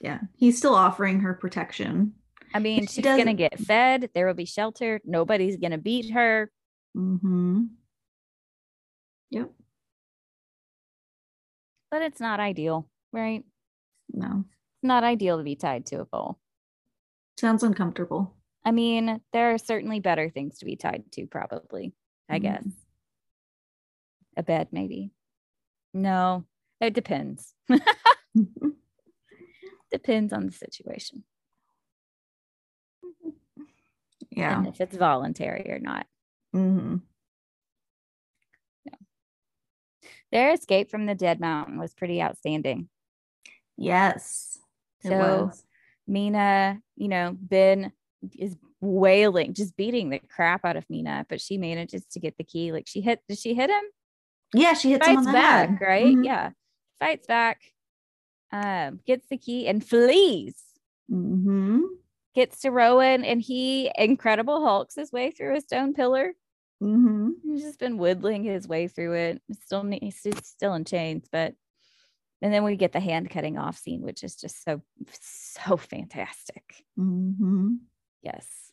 [0.02, 2.14] Yeah, he's still offering her protection.
[2.54, 4.10] I mean, she she's gonna get fed.
[4.14, 5.02] There will be shelter.
[5.04, 6.52] Nobody's gonna beat her.
[6.96, 7.64] Mm-hmm.
[9.32, 9.52] Yep.
[11.90, 13.44] But it's not ideal, right?
[14.14, 14.46] No.
[14.84, 16.38] Not ideal to be tied to a pole.
[17.38, 18.34] Sounds uncomfortable.
[18.64, 21.94] I mean, there are certainly better things to be tied to, probably.
[22.30, 22.42] I Mhm.
[22.42, 22.66] guess
[24.38, 25.12] a bed, maybe.
[25.94, 26.46] No,
[26.82, 27.54] it depends.
[29.92, 31.24] Depends on the situation
[34.32, 34.58] yeah.
[34.58, 36.06] and if it's voluntary or not.
[36.52, 36.98] hmm
[40.32, 42.90] Their escape from the dead mountain was pretty outstanding.
[43.78, 44.60] Yes.
[45.04, 45.66] It So was.
[46.08, 47.92] Mina, you know, Ben
[48.38, 52.44] is wailing, just beating the crap out of Mina, but she manages to get the
[52.44, 52.72] key.
[52.72, 53.84] Like she hit, did she hit him?
[54.54, 55.78] Yeah, she hits him on Fights the back, head.
[55.82, 56.16] right?
[56.16, 56.26] Mhm.
[56.26, 56.50] Yeah.
[57.00, 57.62] Fights back,
[58.52, 60.56] um, gets the key and flees.
[61.12, 61.82] Mm-hmm.
[62.34, 66.34] Gets to Rowan and he incredible hulks his way through a stone pillar.
[66.82, 67.30] Mm-hmm.
[67.44, 69.42] He's just been whittling his way through it.
[69.64, 71.54] Still, he's still in chains, but
[72.42, 74.82] and then we get the hand cutting off scene, which is just so
[75.22, 76.86] so fantastic.
[76.98, 77.80] Mhm.
[78.22, 78.72] Yes.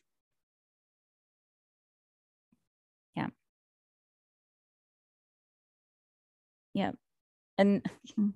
[3.16, 3.28] Yeah.
[6.74, 6.92] yeah
[7.58, 7.82] And
[8.18, 8.32] Mm.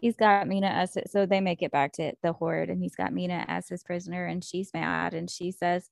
[0.00, 3.12] he's got Mina as so they make it back to the horde and he's got
[3.12, 5.90] Mina as his prisoner and she's mad and she says,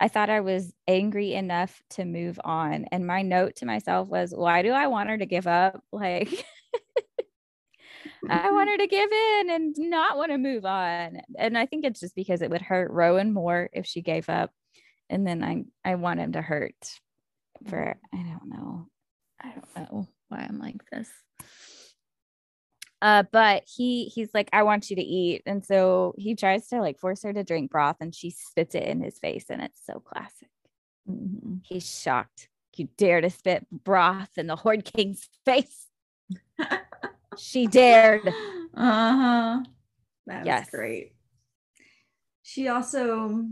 [0.00, 2.86] I thought I was angry enough to move on.
[2.92, 5.84] And my note to myself was, why do I want her to give up?
[5.92, 6.46] Like
[8.30, 11.20] I want her to give in and not want to move on.
[11.38, 14.50] And I think it's just because it would hurt Rowan more if she gave up.
[15.10, 16.74] And then I I want him to hurt
[17.68, 18.86] for I don't know.
[19.42, 21.08] I don't know why I'm like this.
[23.02, 25.42] Uh, but he he's like, I want you to eat.
[25.44, 28.84] And so he tries to like force her to drink broth and she spits it
[28.84, 29.44] in his face.
[29.50, 30.48] And it's so classic.
[31.08, 31.60] Mhm.
[31.64, 32.48] He's shocked.
[32.76, 35.86] You dare to spit broth in the Horde King's face.
[37.38, 38.26] she dared.
[38.76, 39.62] Uh-huh.
[40.26, 40.70] That's Yes.
[40.70, 41.14] great.
[42.42, 43.46] She also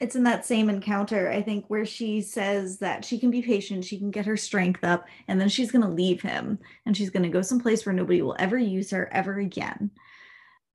[0.00, 3.84] it's in that same encounter, I think, where she says that she can be patient,
[3.84, 7.28] she can get her strength up, and then she's gonna leave him and she's gonna
[7.28, 9.90] go someplace where nobody will ever use her ever again.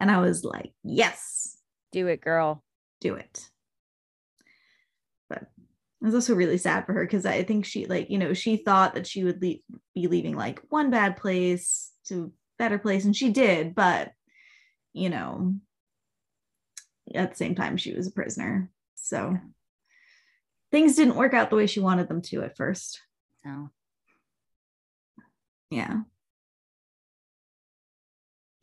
[0.01, 1.57] And I was like, yes,
[1.93, 2.63] Do it, girl.
[2.99, 3.49] do it.
[6.03, 8.93] Was also really sad for her because I think she like, you know, she thought
[8.95, 9.61] that she would leave,
[9.95, 12.29] be leaving like one bad place to a
[12.59, 14.11] better place, and she did, but
[14.91, 15.55] you know,
[17.15, 18.69] at the same time, she was a prisoner.
[18.95, 19.39] So Yeah.
[20.71, 23.01] things didn't work out the way she wanted them to at first.
[23.45, 23.69] No.
[25.69, 26.01] Yeah.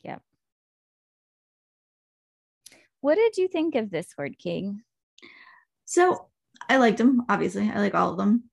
[0.03, 0.21] Yep
[3.01, 4.83] what did you think of this word King?
[5.85, 6.27] So
[6.69, 7.69] I liked him, obviously.
[7.69, 8.43] I like all of them.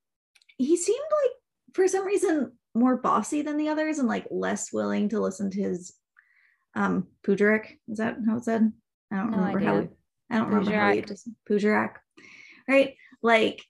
[0.57, 1.33] He seemed like,
[1.75, 5.63] for some reason, more bossy than the others and like less willing to listen to
[5.63, 5.93] his
[6.75, 7.67] um Pujerak.
[7.89, 8.73] Is that how it said?
[9.11, 9.83] I don't No remember how idea.
[9.83, 9.89] he,
[10.31, 11.95] I don't remember how just Pujerak.
[12.69, 12.95] Right?
[13.23, 13.65] Like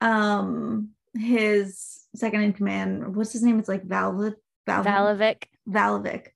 [0.00, 3.58] um his second in command, what's his name?
[3.58, 4.34] It's like Valvid
[4.66, 5.44] Valavic.
[5.68, 6.28] Valvic.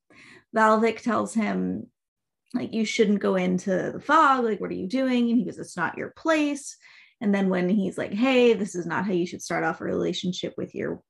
[0.54, 1.86] Valvic tells him,
[2.54, 4.44] like, you shouldn't go into the fog.
[4.44, 5.28] Like, what are you doing?
[5.28, 6.76] And he goes, it's not your place.
[7.20, 9.84] And then when he's like, hey, this is not how you should start off a
[9.84, 11.00] relationship with your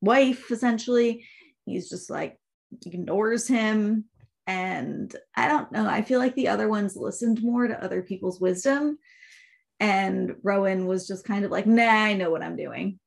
[0.00, 1.26] wife, essentially,
[1.66, 2.38] he's just like,
[2.84, 4.04] ignores him.
[4.46, 5.86] And I don't know.
[5.86, 8.98] I feel like the other ones listened more to other people's wisdom.
[9.78, 12.98] And Rowan was just kind of like, nah, I know what I'm doing.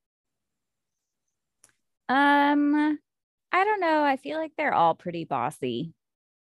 [2.08, 2.98] Um,
[3.52, 4.02] I don't know.
[4.04, 5.94] I feel like they're all pretty bossy.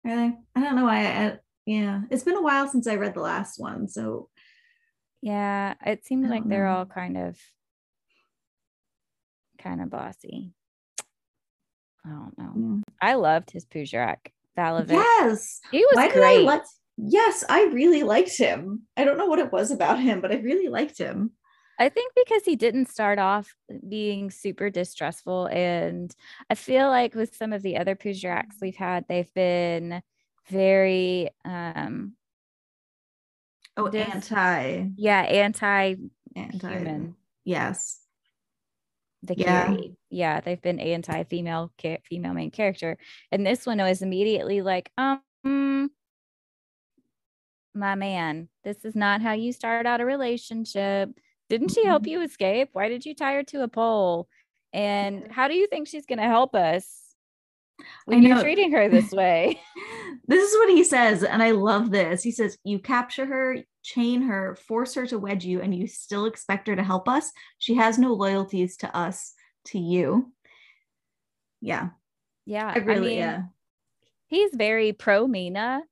[0.04, 0.38] Really?
[0.56, 1.06] I don't know why.
[1.06, 3.88] I, yeah, it's been a while since I read the last one.
[3.88, 4.30] So
[5.22, 7.38] Yeah, it seems like don't they're all kind of
[9.60, 10.51] kind of bossy.
[12.06, 12.54] I don't know.
[12.56, 13.10] Yeah.
[13.10, 14.18] I loved his Pujerak
[14.58, 14.91] Valovich.
[14.91, 15.62] Yes.
[15.72, 16.39] He was Why did great.
[16.39, 16.64] I like
[16.97, 18.84] Yes, I really liked him.
[18.95, 21.32] I don't know what it was about him, but I really liked him.
[21.84, 23.54] I think because he didn't start off
[23.90, 25.48] being super distrustful.
[25.48, 26.16] And
[26.50, 30.02] I feel like with some of the other Pujeraks we've had, they've been
[30.50, 32.14] very um
[33.76, 35.96] Oh, Dis- anti yeah, anti
[36.36, 37.16] anti human.
[37.44, 38.00] Yes.
[39.24, 39.66] The Yeah.
[39.66, 39.98] Carrie.
[40.10, 41.74] Yeah, they've been anti female
[42.06, 42.98] female main character.
[43.30, 45.92] And this one was immediately like, um
[47.76, 51.10] my man, this is not how you start out a relationship.
[51.50, 52.08] Didn't she help Mhm.
[52.08, 52.70] you escape?
[52.74, 54.28] Why did you tie her to a pole?
[54.72, 57.16] And how do you think she's going to help us
[58.06, 59.60] when you're treating her this way?
[60.28, 62.24] This is what he says, and I love this.
[62.24, 66.26] He says, You capture her, chain her, force her to wed you, and you still
[66.26, 67.32] expect her to help us.
[67.58, 69.34] She has no loyalties to us,
[69.66, 70.32] to you.
[71.60, 71.89] Yeah,
[72.46, 73.41] yeah, I really, mean, yeah.
[74.28, 75.84] he's very pro Mina,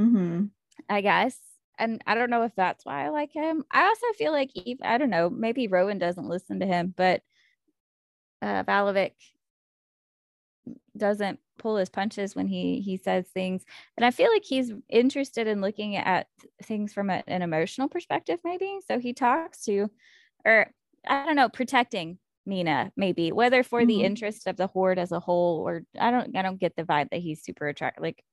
[0.00, 0.46] Mm-hmm.
[0.88, 1.36] I guess.
[1.78, 3.64] And I don't know if that's why I like him.
[3.70, 7.22] I also feel like Eve, I don't know, maybe Rowan doesn't listen to him, but
[8.42, 9.14] uh Valovic
[10.96, 13.64] doesn't pull his punches when he he says things.
[13.96, 16.28] And I feel like he's interested in looking at
[16.62, 18.78] things from a- an emotional perspective, maybe.
[18.86, 19.90] So he talks to,
[20.44, 20.72] or
[21.06, 24.02] I don't know, protecting Mina, maybe, whether for the Mhm.
[24.02, 27.10] interest of the horde as a whole, or I don't I don't get the vibe
[27.10, 28.02] that he's super attractive.
[28.02, 28.24] Like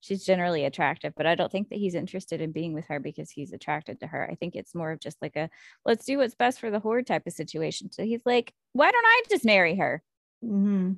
[0.00, 3.30] she's generally attractive, but I don't think that he's interested in being with her because
[3.30, 4.28] he's attracted to her.
[4.30, 5.50] I think it's more of just like a
[5.84, 7.92] let's do what's best for the horde type of situation.
[7.92, 10.02] So he's like, why don't I just marry her?
[10.44, 10.92] Mm-hmm.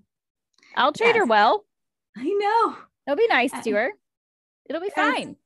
[0.76, 1.64] I'll treat her well.
[2.16, 2.76] I know.
[3.07, 3.90] It'll be nice to Uh, her.
[4.68, 5.14] It'll be yes.
[5.14, 5.36] fine.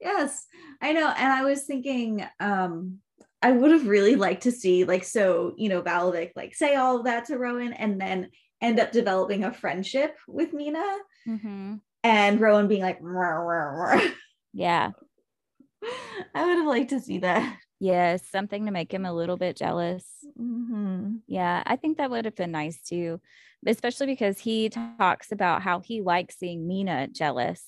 [0.00, 0.46] Yes,
[0.80, 1.08] I know.
[1.08, 3.00] And I was thinking, um,
[3.42, 6.98] I would have really liked to see, like, so, you know, Valovic, like, say all
[6.98, 8.30] of that to Rowan and then
[8.62, 10.84] end up developing a friendship with Mina
[11.26, 11.80] Mhm.
[12.02, 14.10] And Rowan being like, "Rah, rah, rah."
[14.52, 14.90] Yeah.
[16.34, 17.58] I would have liked to see that.
[17.78, 18.28] Yes.
[18.28, 20.04] Something to make him a little bit jealous.
[20.38, 21.20] Mhm.
[21.26, 21.62] Yeah.
[21.66, 23.20] I think that would have been nice too,
[23.66, 27.64] especially because he talks about how he likes seeing Mina jealous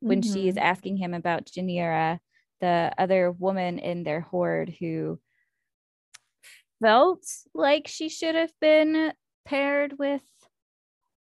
[0.00, 0.60] when she's Mhm.
[0.60, 2.18] asking him about Janira,
[2.60, 5.18] the other woman in their horde who
[6.82, 7.24] felt
[7.54, 9.14] like she should have been
[9.46, 10.22] paired with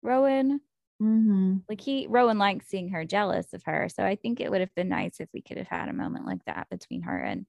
[0.02, 0.60] Rowan.
[1.00, 1.62] Mhm.
[1.68, 3.88] Like he Rowan likes seeing her jealous of her.
[3.88, 6.26] So I think it would have been nice if we could have had a moment
[6.26, 7.46] like that between her and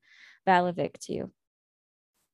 [0.48, 1.32] Valovic too.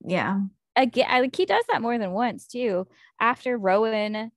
[0.04, 0.42] Yeah.
[0.76, 2.88] Again, I, like he does that more than once too.
[3.20, 4.32] After Rowan,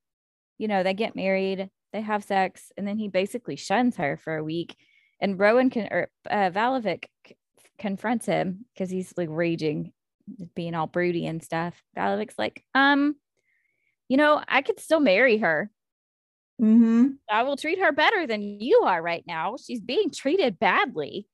[0.59, 4.37] you know, they get married, they have sex, and then he basically shuns her for
[4.37, 4.77] a week.
[5.21, 7.37] And Rowan can or uh, Valovic c-
[7.79, 9.93] confronts him because he's like raging,
[10.55, 11.83] being all broody and stuff.
[11.97, 13.17] Valovic's like, um,
[14.09, 15.71] you know, I could still marry her.
[16.61, 17.07] Mm-hmm.
[17.31, 19.57] I will treat her better than you are right now.
[19.57, 21.29] She's being treated badly.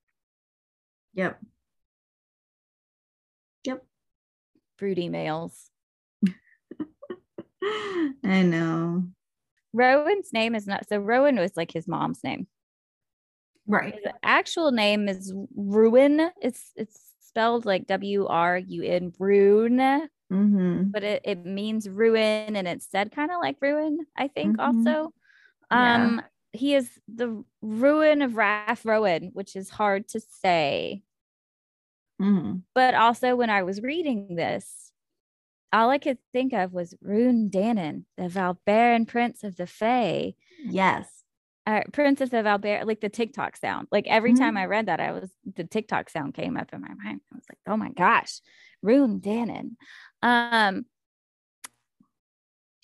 [1.15, 1.41] Yep.
[3.63, 3.83] Yep.
[4.77, 5.71] Broody males.
[8.23, 9.05] I know.
[9.73, 12.47] Rowan's name is not so Rowan was like his mom's name.
[13.67, 13.95] Right.
[13.95, 16.29] His actual name is Ruin.
[16.41, 20.89] It's it's spelled like W R U N Rune, Mm-hmm.
[20.89, 24.65] but it, it means ruin and it's said kind of like ruin, I think Mhm.
[24.65, 25.13] also.
[25.71, 25.95] Yeah.
[25.95, 26.21] Um
[26.53, 31.03] he is the ruin of Rathrowan, which is hard to say.
[32.21, 32.59] Mm-hmm.
[32.73, 34.91] But also when I was reading this,
[35.73, 40.35] all I could think of was Rune Dannon, the Valbaran Prince of the Fae.
[40.63, 41.11] Yes.
[41.67, 42.43] uh, Prince of the
[42.85, 43.87] like the TikTok sound.
[43.91, 44.37] Like every Mhm.
[44.37, 47.21] time I read that, I was the TikTok sound came up in my mind.
[47.31, 48.39] I was like, oh my gosh,
[48.83, 49.75] Rune Dannon.
[50.25, 50.85] Um,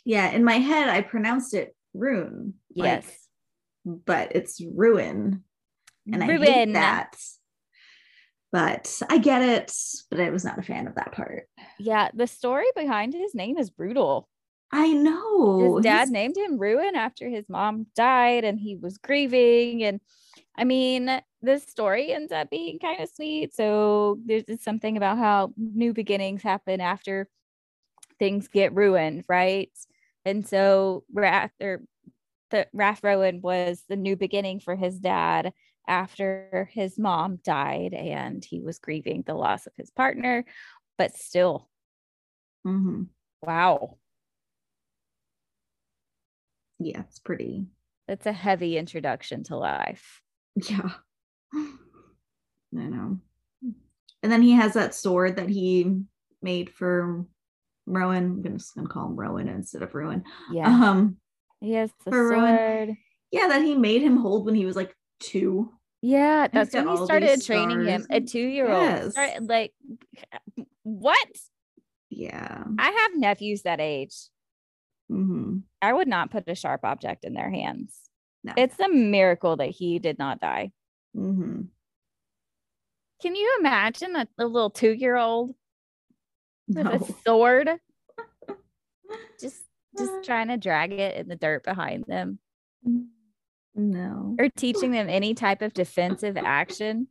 [0.05, 0.29] Yeah.
[0.31, 2.55] In my head, I pronounced it rune.
[2.75, 3.27] like, yes,
[3.85, 5.43] but it's ruin.
[6.11, 7.15] And I hate that.
[8.51, 9.71] But I get it.
[10.09, 11.47] But I was not a fan of that part.
[11.79, 14.27] Yeah, the story behind his name is brutal.
[14.71, 15.75] I know.
[15.75, 19.83] His dad he's- named him Ruin after his mom died, and he was grieving.
[19.83, 19.99] And
[20.57, 23.53] I mean, this story ends up being kind of sweet.
[23.55, 27.29] So there's just something about how new beginnings happen after
[28.19, 29.71] things get ruined, right?
[30.25, 31.81] And so Wrath or
[32.51, 35.53] the Rathrowan was the new beginning for his dad
[35.87, 40.45] after his mom died and he was grieving the loss of his partner.
[40.97, 41.69] But still,
[42.65, 43.09] Mhm.
[43.41, 43.97] wow,
[46.79, 47.67] Yeah, it's pretty.
[48.07, 50.21] that's a heavy introduction to life.
[50.55, 50.89] Yeah.
[51.53, 51.67] I
[52.71, 53.19] know.
[54.23, 56.01] And then he has that sword that he
[56.41, 57.25] made for
[57.85, 58.23] Rowan.
[58.25, 60.23] I'm gonna, just gonna call him Rowan instead of Ruin.
[60.51, 60.67] Yeah.
[60.67, 61.17] Um,
[61.59, 62.57] he has the for Rowan.
[62.57, 62.97] sword.
[63.31, 65.71] yeah, that he made him hold when he was like two.
[66.03, 68.05] Yeah, that's when he started training him.
[68.09, 69.13] A two year old.
[69.15, 69.39] Yes.
[69.41, 69.73] Like,
[70.83, 71.27] what?
[72.09, 72.63] Yeah.
[72.79, 74.15] I have nephews that age.
[75.09, 77.95] hmm I would not put a sharp object in their hands.
[78.43, 78.53] No.
[78.57, 80.71] It's a miracle that he did not die.
[81.13, 81.61] hmm
[83.21, 85.53] Can you imagine a, a little two year old
[86.67, 86.91] with No.
[86.91, 87.69] a sword
[89.39, 89.61] just
[89.97, 92.39] just trying to drag it in the dirt behind them
[93.75, 94.35] No.
[94.39, 97.07] or teaching them any type of defensive action?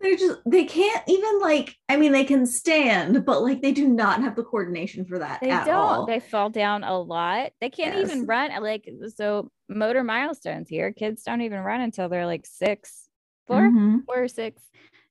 [0.00, 3.86] They're just they can't even like I mean they can stand, but like they do
[3.86, 5.76] not have the coordination for that They at don't.
[5.76, 6.06] all.
[6.06, 7.52] They fall down a lot.
[7.60, 8.50] They can't even run.
[8.62, 10.92] Like so, motor milestones here.
[10.92, 13.08] Kids don't even run until they're like six,
[13.46, 14.04] four, Mhm.
[14.06, 14.62] four or six.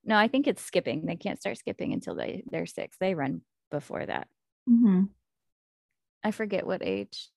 [0.03, 1.05] No, I think it's skipping.
[1.05, 2.97] They can't start skipping until they they're six.
[2.99, 4.27] They run before that.
[4.67, 5.09] Mhm.
[6.23, 7.29] I forget what age.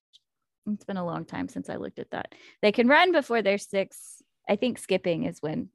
[0.65, 2.33] It's been a long time since I looked at that.
[2.61, 4.21] They can run before they're six.
[4.49, 5.69] I think skipping is when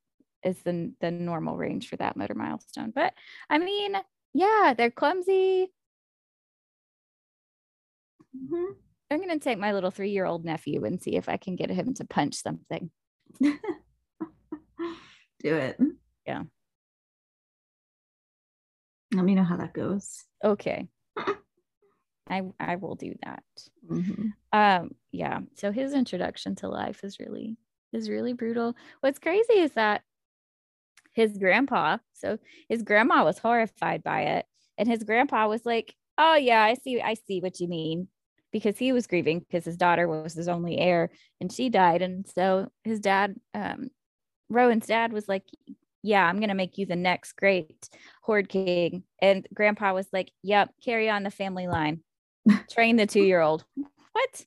[0.44, 2.92] is the the normal range for that motor milestone.
[2.94, 3.14] But
[3.50, 3.96] I mean,
[4.34, 5.72] yeah, they're clumsy.
[8.36, 8.76] Mhm.
[9.10, 11.70] I'm gonna take my little three year old nephew and see if I can get
[11.70, 12.90] him to punch something.
[13.40, 13.58] Do
[15.56, 15.78] it.
[16.26, 16.44] Yeah.
[19.14, 20.24] Let me know how that goes.
[20.44, 20.88] Okay.
[22.28, 23.42] I I will do that.
[23.88, 24.32] Mhm.
[24.52, 25.40] Um, yeah.
[25.54, 27.56] So his introduction to life is really
[27.92, 28.74] is really brutal.
[29.00, 30.02] What's crazy is that
[31.18, 32.38] his grandpa, so
[32.68, 34.46] his grandma was horrified by it,
[34.78, 38.06] and his grandpa was like, "Oh yeah, I see, I see what you mean,"
[38.52, 41.10] because he was grieving because his daughter was his only heir
[41.40, 43.88] and she died, and so his dad, um,
[44.48, 45.42] Rowan's dad, was like,
[46.04, 47.88] "Yeah, I'm gonna make you the next great
[48.22, 52.04] horde king," and grandpa was like, "Yep, carry on the family line,
[52.70, 53.64] train the two year old."
[54.12, 54.46] What?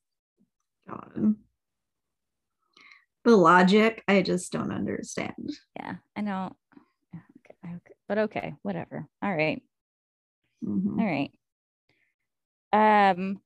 [0.87, 1.35] God.
[3.25, 5.51] The logic, I just don't understand.
[5.75, 6.55] Yeah, I know.
[8.11, 9.07] But okay, whatever.
[9.23, 9.63] All right,
[10.61, 10.99] Mhm.
[10.99, 11.31] all right.
[12.73, 13.41] Um,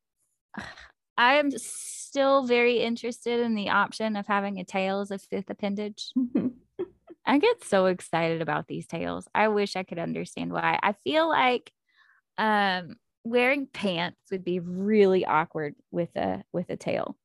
[1.19, 5.51] I am still very interested in the option of having a tail as a fifth
[5.51, 6.11] appendage.
[7.27, 9.27] I get so excited about these tails.
[9.35, 10.79] I wish I could understand why.
[10.81, 11.71] I feel like
[12.39, 17.15] um wearing pants would be really awkward with a with a tail.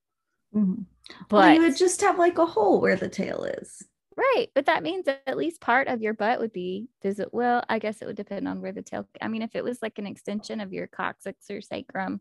[0.55, 0.85] Mhm.
[1.31, 3.83] But well, you would just have like a hole where the tail is.
[4.21, 7.33] Right, but that means that at least part of your butt would be does it
[7.33, 9.81] well, I guess it would depend on where the tail I mean if it was
[9.81, 12.21] like an extension of your coccyx or sacrum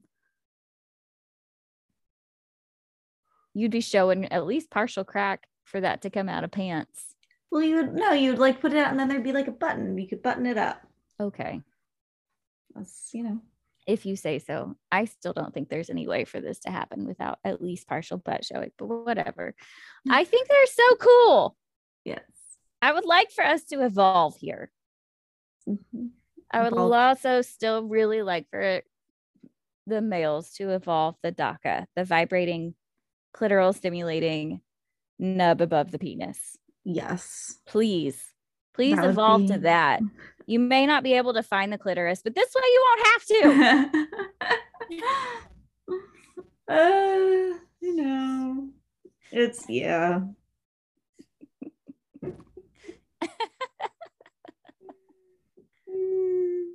[3.54, 7.16] you'd be showing at least partial crack for that to come out of pants.
[7.52, 9.52] Well, you would no, you'd like put it out and then there'd be like a
[9.52, 9.97] button.
[9.97, 10.82] You could button it up.
[11.20, 11.62] Okay,
[12.76, 13.41] That's you know.
[13.88, 14.76] if you say so.
[14.91, 18.18] I still don't think there's any way for this to happen without at least partial
[18.18, 19.54] butt showing, but whatever.
[20.08, 20.14] Mm.
[20.14, 21.58] I think they're so cool.
[22.04, 22.22] Yes.
[22.82, 24.72] I would like for us to evolve here.
[25.68, 26.12] Mhm.
[26.52, 26.93] I would Evolve.
[26.93, 28.82] also still really like for
[29.86, 32.74] the males to evolve the DACA, the vibrating
[33.36, 34.62] clitoral stimulating
[35.20, 36.58] nub above the penis.
[36.84, 37.60] Yes.
[37.68, 38.34] Please,
[38.74, 40.02] please That evolve to that.
[40.47, 43.26] You may not be able to find the clitoris, but this way you won't have
[43.26, 45.04] to.
[46.74, 48.70] uh, you know,
[49.32, 50.22] it's yeah.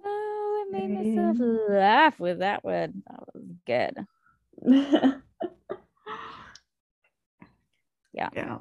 [0.07, 3.03] Oh, I made myself laugh with that one.
[3.09, 4.07] That was good.
[8.13, 8.31] Yeah.
[8.35, 8.59] Yeah.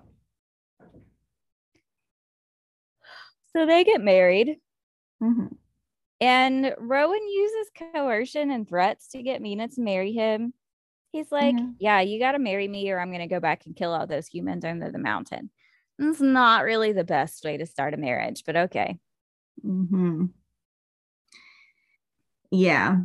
[3.56, 4.58] So they get married.
[5.22, 5.56] Mhm.
[6.22, 10.54] And Rowan uses coercion and threats to get Mina to marry him.
[11.12, 11.76] He's like, Mhm.
[11.80, 14.08] Yeah, you got to marry me, or I'm going to go back and kill all
[14.08, 15.52] those humans under the mountain.
[16.00, 19.00] It's not really the best way to start a marriage, but okay.
[19.66, 20.30] Mhm.
[22.52, 23.02] Yeah.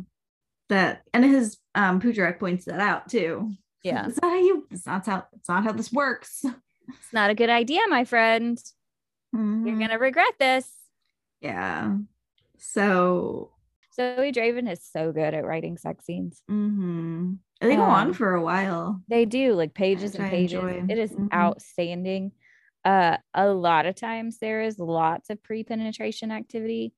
[0.69, 3.51] That and his um Pujerak points that out too.
[3.83, 4.07] Yeah.
[4.07, 6.43] It's not how you it's not how it's not how this works.
[6.43, 8.59] It's not a good idea, my friend.
[9.31, 9.77] You're Mhm.
[9.77, 10.67] going to regret this.
[11.39, 11.97] Yeah.
[12.57, 13.51] So
[13.95, 16.41] Zoe Draven is so good at writing sex scenes.
[16.49, 17.37] mhm.
[17.61, 19.03] they go on Um, for a while.
[19.07, 20.63] They do like pages and pages.
[20.89, 21.31] It is Mhm.
[21.33, 22.31] outstanding.
[22.85, 26.93] Uh, a lot of times there is lots of pre-penetration activity.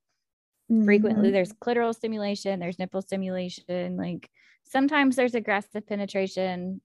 [0.86, 1.34] frequently Mhm.
[1.34, 4.30] there's clitoral stimulation there's nipple stimulation like
[4.64, 6.82] sometimes there's aggressive penetration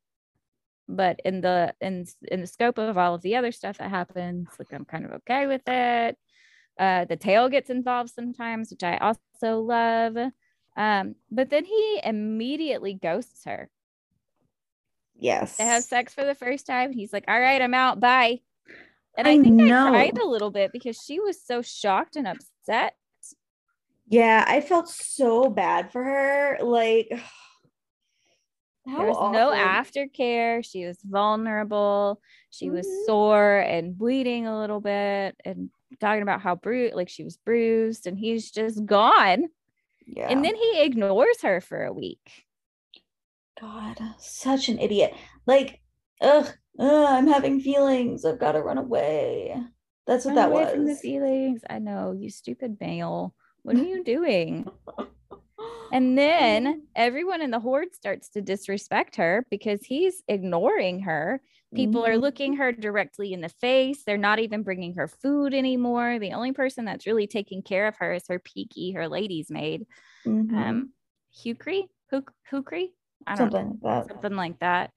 [0.89, 4.49] but in the in in the scope of all of the other stuff that happens
[4.59, 6.19] like i'm kind of okay with it
[6.79, 10.17] uh the tail gets involved sometimes which i also love
[10.77, 13.71] Um, but then he immediately ghosts her.
[15.19, 15.57] Yes.
[15.59, 16.93] They have sex for the first time.
[16.93, 18.01] He's like, All right, I'm out.
[18.01, 18.41] Bye.
[19.17, 19.87] And I I, think know.
[19.89, 22.95] I cried a little bit because she was so shocked and upset.
[24.09, 26.59] Yeah, I felt so bad for her.
[26.61, 27.09] Like,
[28.87, 29.57] how there was no awful.
[30.03, 30.65] aftercare.
[30.65, 32.21] She was vulnerable.
[32.51, 33.05] She was Mhm.
[33.07, 38.07] sore and bleeding a little bit and talking about how bru like she was bruised
[38.07, 39.47] and he's just gone.
[40.07, 40.29] Yeah.
[40.29, 42.45] And then he ignores her for a week.
[43.61, 45.15] God, such an idiot.
[45.47, 45.81] Like,
[46.21, 46.47] ugh,
[46.79, 48.25] I'm having feelings.
[48.25, 49.57] I've got to run away.
[50.07, 51.01] That's what Run that away from the was.
[51.01, 51.63] feelings.
[51.69, 53.35] I know, you stupid male.
[53.63, 54.69] What are you doing?
[55.93, 61.41] And then everyone in the horde starts to disrespect her because he's ignoring her.
[61.77, 62.21] People are Mhm.
[62.23, 64.03] looking her directly in the face.
[64.03, 66.19] They're not even bringing her food anymore.
[66.19, 69.87] The only person that's really taking care of her is her peaky, her lady's maid,
[70.27, 70.53] Mhm.
[70.57, 70.93] um,
[71.33, 72.89] Hukri, Huk- Hukri.
[73.25, 74.13] I don't know, something like that.
[74.13, 74.91] something like that.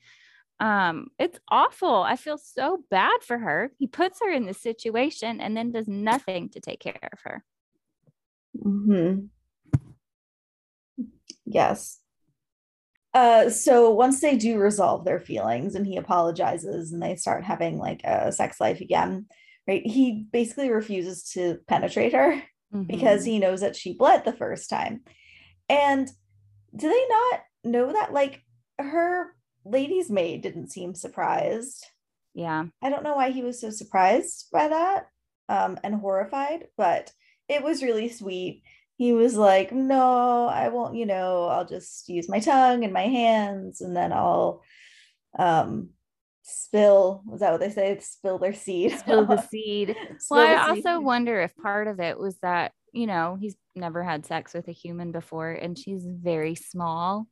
[0.59, 2.03] Um, it's awful.
[2.03, 3.71] I feel so bad for her.
[3.79, 7.43] He puts her in this situation and then does nothing to take care of her.
[8.61, 9.29] hmm
[11.45, 11.99] Yes.
[13.13, 17.77] Uh, so once they do resolve their feelings and he apologizes and they start having
[17.77, 19.25] like a sex life again,
[19.67, 19.85] right?
[19.85, 22.41] He basically refuses to penetrate her
[22.87, 23.25] because Mhm.
[23.25, 25.01] he knows that she bled the first time.
[25.67, 26.07] And
[26.75, 28.13] do they not know that?
[28.13, 28.41] Like
[28.77, 29.35] her
[29.65, 31.85] lady's maid didn't seem surprised.
[32.33, 32.65] yeah.
[32.81, 35.07] I don't know why he was so surprised by that
[35.49, 37.11] um, and horrified, but
[37.47, 38.63] it was really sweet.
[38.97, 43.07] He was like, No, I won't, you know, I'll just use my tongue and my
[43.07, 44.61] hands and then I'll
[45.37, 45.89] um,
[46.43, 47.23] spill.
[47.25, 47.97] Was that what they say?
[48.01, 48.97] Spill their seed.
[48.99, 49.95] Spill the seed.
[50.19, 50.85] Spill Well, I seed.
[50.85, 54.67] also wonder if part of it was that, you know, he's never had sex with
[54.67, 57.27] a human before and she's very small.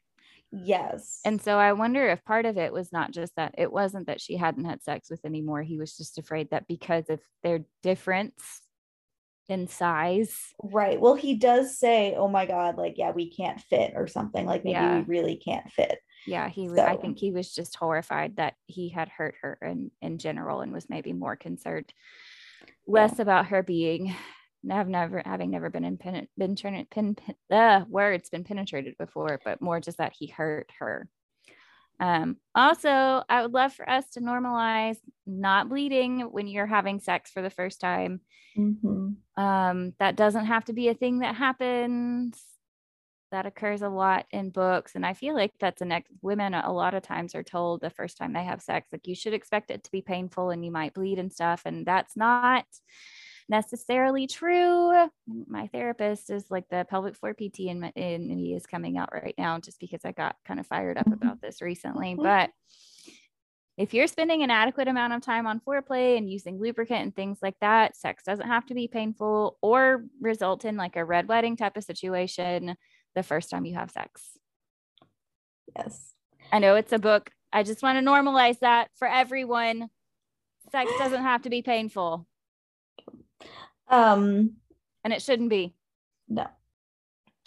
[0.52, 1.20] Yes.
[1.26, 4.22] And so I wonder if part of it was not just that it wasn't that
[4.22, 5.62] she hadn't had sex with anymore.
[5.64, 8.62] He was just afraid that because of their difference
[9.50, 10.38] in size.
[10.62, 11.00] right.
[11.00, 14.46] Well, he does say, Oh my God, like, yeah, we can't fit or something.
[14.46, 15.00] Like, maybe Yeah.
[15.00, 16.00] we really can't fit.
[16.26, 19.92] Yeah, he was I think he was just horrified that he had hurt her in,
[20.02, 21.94] in general and was maybe more concerned
[22.86, 24.14] less about her being
[24.70, 28.96] have never having never been in pen, been turned pin, pin uh words been penetrated
[28.98, 31.10] before, but more just that he hurt her.
[32.00, 37.32] Um, also, I would love for us to normalize not bleeding when you're having sex
[37.32, 38.22] for the first time.
[38.56, 39.24] Mhm.
[39.36, 42.44] Um, that doesn't have to be a thing that happens.
[43.32, 44.96] That occurs a lot in books.
[44.96, 46.12] And I feel like that's an next.
[46.22, 49.16] women a lot of times are told the first time they have sex, like you
[49.16, 51.64] should expect it to be painful and you might bleed and stuff.
[51.66, 52.66] And that's not
[53.50, 55.10] necessarily true.
[55.48, 59.14] My therapist is like the pelvic floor PT in, my- in me is coming out
[59.14, 62.14] right now just because I got kind of fired up about this recently.
[62.14, 62.24] Mm-hmm.
[62.24, 62.50] But
[63.78, 67.38] if you're spending an adequate amount of time on foreplay and using lubricant and things
[67.42, 71.56] like that, sex doesn't have to be painful or result in like a red wedding
[71.56, 72.76] type of situation
[73.16, 74.38] the first time you have sex.
[75.76, 76.14] Yes.
[76.52, 77.30] I know it's a book.
[77.54, 79.90] I just want to normalize that for everyone.
[80.72, 82.28] Sex doesn't have to be painful
[83.88, 84.54] Um,
[85.04, 85.74] and it shouldn't be.
[86.28, 86.48] No.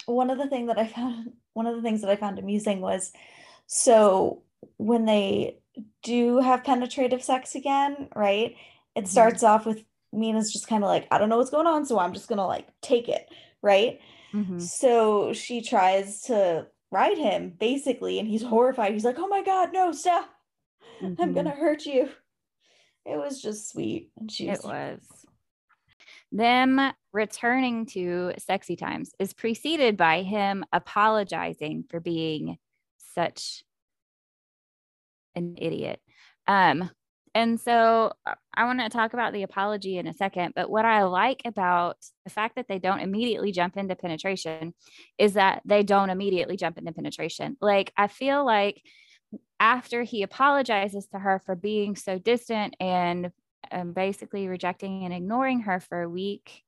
[0.05, 2.79] One of the thing that I found one of the things that I found amusing
[2.81, 3.11] was
[3.67, 4.41] so
[4.77, 5.57] when they
[6.01, 8.55] do have penetrative sex again, right?
[8.95, 9.07] It Mhm.
[9.07, 9.83] starts off with
[10.13, 12.47] Mina's just kind of like, I don't know what's going on, so I'm just gonna
[12.47, 13.29] like take it,
[13.61, 13.99] right?
[14.33, 14.59] Mhm.
[14.61, 18.93] So she tries to ride him basically, and he's horrified.
[18.93, 20.29] He's like, Oh my god, no, stop.
[21.01, 21.35] I'm Mhm.
[21.35, 22.09] gonna hurt you.
[23.05, 24.11] It was just sweet.
[24.17, 25.20] And she was It was.
[26.31, 26.79] Them
[27.11, 32.57] returning to sexy times is preceded by him apologizing for being
[33.13, 33.63] such
[35.35, 35.99] an idiot.
[36.47, 36.89] Um,
[37.33, 40.85] and so uh, I want to talk about the apology in a second, but what
[40.85, 44.73] I like about the fact that they don't immediately jump into penetration
[45.17, 47.57] is that they don't immediately jump into penetration.
[47.61, 48.81] Like, I feel like
[49.59, 53.31] after he apologizes to her for being so distant and
[53.71, 56.63] um, basically rejecting and ignoring her for a week,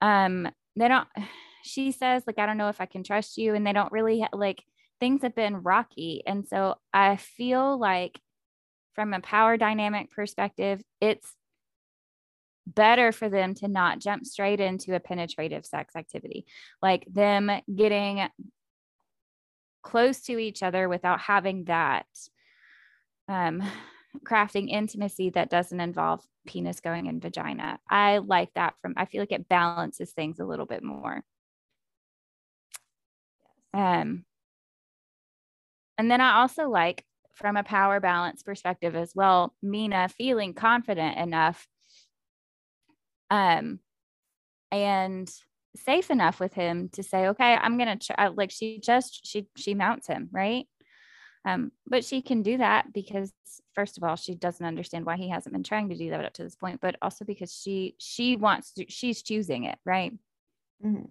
[0.00, 1.08] um, they don't,
[1.64, 3.54] she says, like, I don't know if I can trust you.
[3.54, 4.62] And they don't really like,
[5.00, 6.22] things have been rocky.
[6.26, 8.20] And so I feel like
[8.94, 11.34] from a power dynamic perspective, it's
[12.66, 16.46] better for them to not jump straight into a penetrative sex activity,
[16.82, 18.28] like them getting
[19.82, 22.06] close to each other without having that
[23.28, 23.62] um,
[24.24, 27.78] crafting intimacy that doesn't involve penis going in vagina.
[27.88, 31.22] I like that from, I feel like it balances things a little bit more.
[33.74, 34.24] Um,
[35.98, 37.04] and then I also like
[37.34, 41.66] from a power balance perspective as well, Mina feeling confident enough
[43.28, 43.80] um
[44.70, 45.28] and
[45.76, 49.74] safe enough with him to say, okay, I'm gonna try like she just she she
[49.74, 50.66] mounts him, right?
[51.46, 53.32] Um, but she can do that because
[53.72, 56.32] first of all, she doesn't understand why he hasn't been trying to do that up
[56.34, 60.12] to this point, but also because she she wants to she's choosing it, right?
[60.84, 61.04] Mm-hmm.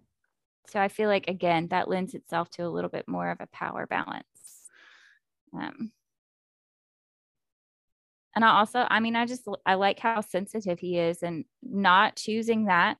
[0.68, 3.48] So I feel like again that lends itself to a little bit more of a
[3.48, 4.26] power balance.
[5.54, 5.94] Um,
[8.36, 12.18] and I also, I mean, I just I like how sensitive he is and not
[12.18, 12.98] choosing that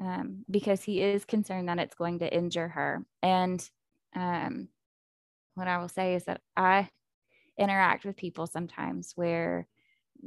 [0.00, 3.04] um, because he is concerned that it's going to injure her.
[3.22, 3.64] And
[4.16, 4.68] um,
[5.58, 6.88] what I will say is that I
[7.58, 9.66] interact with people sometimes where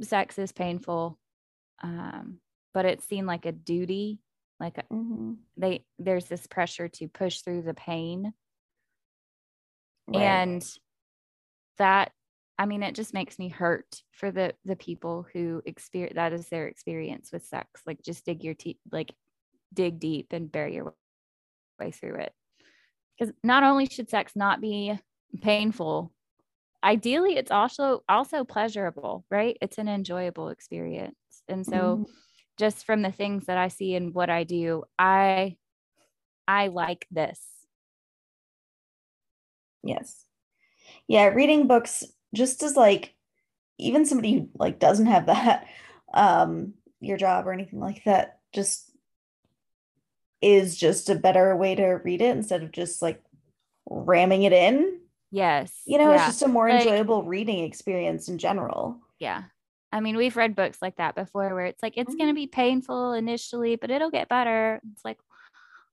[0.00, 1.18] sex is painful,
[1.82, 2.38] um,
[2.74, 4.20] but it's seen like a duty
[4.62, 5.32] like mm-hmm.
[5.56, 8.32] they there's this pressure to push through the pain
[10.06, 10.22] right.
[10.22, 10.64] and
[11.78, 12.12] that
[12.58, 16.48] i mean it just makes me hurt for the the people who experience that is
[16.48, 19.12] their experience with sex like just dig your teeth like
[19.74, 20.94] dig deep and bury your
[21.80, 22.32] way through it
[23.18, 24.96] because not only should sex not be
[25.40, 26.12] painful
[26.84, 31.16] ideally it's also also pleasurable right it's an enjoyable experience
[31.48, 32.12] and so mm-hmm
[32.58, 35.56] just from the things that I see and what I do, I
[36.46, 37.40] I like this.
[39.82, 40.24] Yes.
[41.08, 42.04] Yeah, reading books
[42.34, 43.14] just as like
[43.78, 45.66] even somebody who like doesn't have that
[46.14, 48.90] um your job or anything like that just
[50.40, 53.22] is just a better way to read it instead of just like
[53.88, 55.00] ramming it in.
[55.32, 55.72] Yes.
[55.86, 56.16] You know, yeah.
[56.16, 58.98] it's just a more like, enjoyable reading experience in general.
[59.18, 59.44] Yeah.
[59.90, 62.44] I mean, we've read books like that before where it's like, it's going to mm-hmm.
[62.44, 64.80] be painful initially, but it'll get better.
[64.92, 65.18] It's like,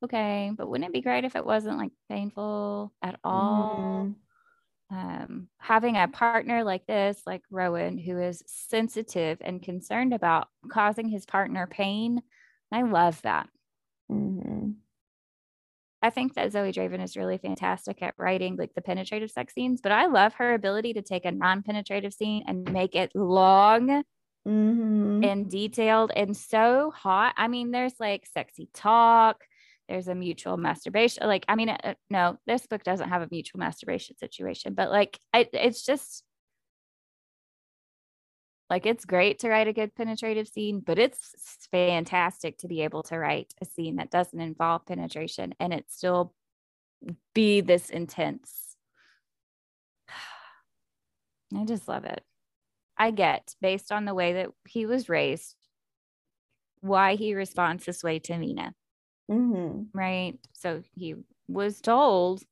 [0.03, 4.07] okay, but wouldn't it be great if it wasn't like painful at all?
[4.09, 4.11] Mm-hmm.
[4.91, 11.07] Um, having a partner like this, like Rowan, who is sensitive and concerned about causing
[11.09, 12.21] his partner pain,
[12.71, 13.49] I love that.
[14.11, 14.71] Mm-hmm.
[16.01, 19.81] I think that Zoe Draven is really fantastic at writing like the penetrative sex scenes,
[19.81, 24.03] but I love her ability to take a non-penetrative scene and make it long
[24.47, 25.23] mm-hmm.
[25.23, 27.33] and detailed and so hot.
[27.37, 29.43] I mean, there's like sexy talk,
[29.89, 31.27] there's a mutual masturbation.
[31.27, 35.19] Like, I mean, uh, no, this book doesn't have a mutual masturbation situation, but like,
[35.33, 36.23] I, it's just
[38.69, 43.03] like it's great to write a good penetrative scene, but it's fantastic to be able
[43.03, 46.33] to write a scene that doesn't involve penetration and it still
[47.33, 48.75] be this intense.
[51.55, 52.23] I just love it.
[52.97, 55.55] I get, based on the way that he was raised,
[56.81, 58.73] why he responds this way to Mina.
[59.31, 59.97] Mm-hmm.
[59.97, 60.37] Right.
[60.53, 61.15] So he
[61.47, 62.43] was told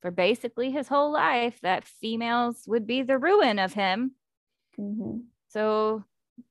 [0.00, 4.12] for basically his whole life that females would be the ruin of him.
[4.78, 5.18] Mm-hmm.
[5.52, 6.04] So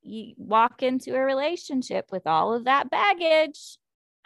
[0.03, 3.77] you walk into a relationship with all of that baggage.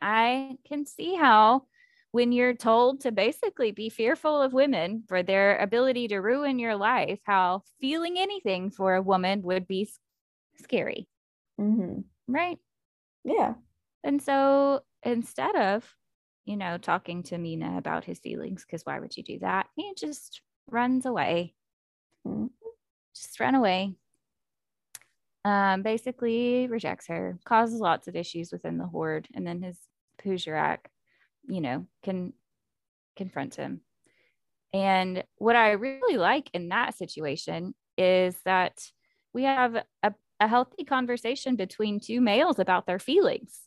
[0.01, 1.63] I can see how
[2.11, 6.75] when you're told to basically be fearful of women for their ability to ruin your
[6.75, 9.89] life, how feeling anything for a woman would be
[10.61, 11.07] scary.
[11.59, 12.01] Mm-hmm.
[12.27, 12.57] Right.
[13.23, 13.53] Yeah.
[14.03, 15.89] And so instead of,
[16.45, 19.67] you know, talking to Mina about his feelings, because why would you do that?
[19.75, 21.53] He just runs away.
[22.27, 22.47] Mm-hmm.
[23.13, 23.95] Just run away
[25.45, 29.77] um, basically rejects her, causes lots of issues within the horde, and then his
[30.21, 30.79] Pujerak,
[31.47, 32.33] you know, can
[33.15, 33.81] confront him.
[34.73, 38.79] And what I really like in that situation is that
[39.33, 43.59] we have a, a healthy conversation between two males about their feelings.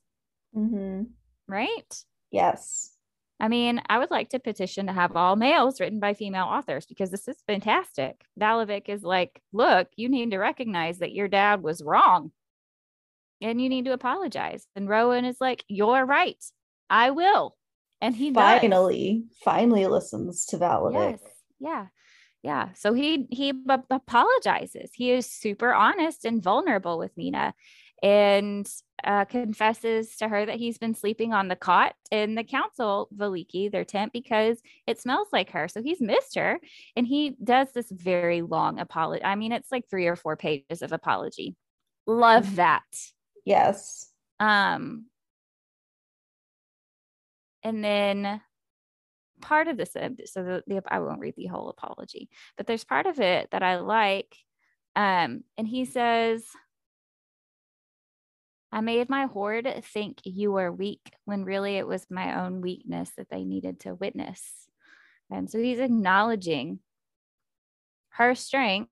[0.56, 1.04] Mm-hmm.
[1.46, 2.04] Right?
[2.32, 2.97] Yes.
[3.40, 6.86] I mean, I would like to petition to have all males written by female authors
[6.86, 8.20] because this is fantastic.
[8.38, 12.32] Dalovic is like, look, you need to recognize that your dad was wrong
[13.40, 14.66] and you need to apologize.
[14.74, 16.42] And Rowan is like, you're right.
[16.90, 17.56] I will.
[18.00, 19.38] And he finally, does.
[19.44, 21.20] finally listens to Dalovic.
[21.20, 21.20] Yes.
[21.60, 21.86] Yeah.
[22.42, 22.68] Yeah.
[22.74, 24.90] So he he b- apologizes.
[24.94, 27.54] He is super honest and vulnerable with Mina
[28.02, 28.68] and
[29.04, 33.70] uh, confesses to her that he's been sleeping on the cot in the council Veliky,
[33.70, 35.68] their tent, because it smells like her.
[35.68, 36.58] So he's missed her.
[36.96, 39.24] And he does this very long apology.
[39.24, 41.56] I mean, it's like three or four pages of apology.
[42.06, 42.56] Love mm-hmm.
[42.56, 42.84] that.
[43.44, 44.10] Yes.
[44.40, 45.06] Um,
[47.62, 48.40] and then
[49.40, 53.06] part of this, so the, the I won't read the whole apology, but there's part
[53.06, 54.34] of it that I like.
[54.96, 56.44] Um, and he says,
[58.70, 63.10] I made my horde think you were weak when really it was my own weakness
[63.16, 64.42] that they needed to witness.
[65.30, 66.80] And so he's acknowledging
[68.10, 68.90] her strength,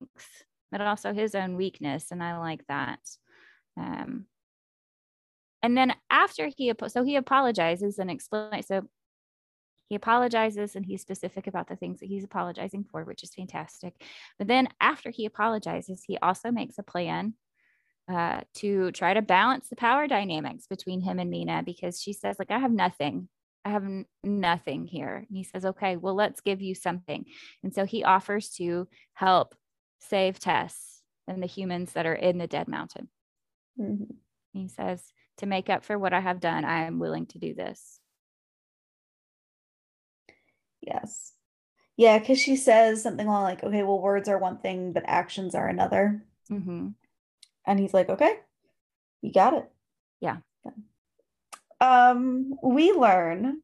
[0.71, 2.11] but also his own weakness.
[2.11, 3.01] And I like that.
[3.77, 4.27] Um,
[5.63, 8.69] and then after he, so he apologizes and explains.
[8.69, 8.89] So
[9.89, 13.95] he apologizes and he's specific about the things that he's apologizing for, which is fantastic.
[14.39, 17.35] But then after he apologizes, he also makes a plan
[18.09, 22.37] uh, to try to balance the power dynamics between him and Mina because she says,
[22.39, 23.29] like, I have nothing.
[23.65, 25.17] I have n- nothing here.
[25.17, 27.25] And he says, okay, well, let's give you something.
[27.65, 29.55] And so he offers to help
[30.01, 33.09] save Tess and the humans that are in the dead mountain.
[33.81, 34.15] Mm-hmm.
[34.53, 35.03] He says,
[35.39, 37.99] to make up for what I have done, I am willing to do this.
[40.81, 41.33] Yes.
[41.97, 45.55] Yeah, because she says something along like, okay, well, words are one thing, but actions
[45.55, 46.25] are another.
[46.51, 46.89] Mm-hmm.
[47.67, 48.35] And he's like, okay,
[49.23, 49.71] you got it.
[50.21, 50.37] Yeah.
[51.81, 53.61] Um, we learn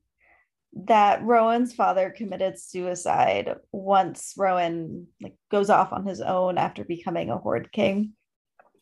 [0.85, 7.31] that Rowan's father committed suicide once Rowan like goes off on his own after becoming
[7.31, 8.13] a horde king.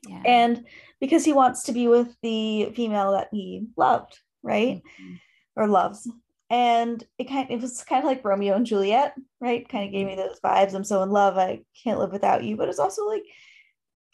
[0.08, 0.22] Yeah.
[0.24, 0.64] And
[1.00, 4.78] because he wants to be with the female that he loved, right?
[4.78, 5.14] Mm-hmm.
[5.56, 6.08] Or loves
[6.50, 9.66] and it kind it was kind of like Romeo and Juliet, right?
[9.68, 10.74] Kind of gave me those vibes.
[10.74, 12.56] I'm so in love, I can't live without you.
[12.56, 13.22] But it's also like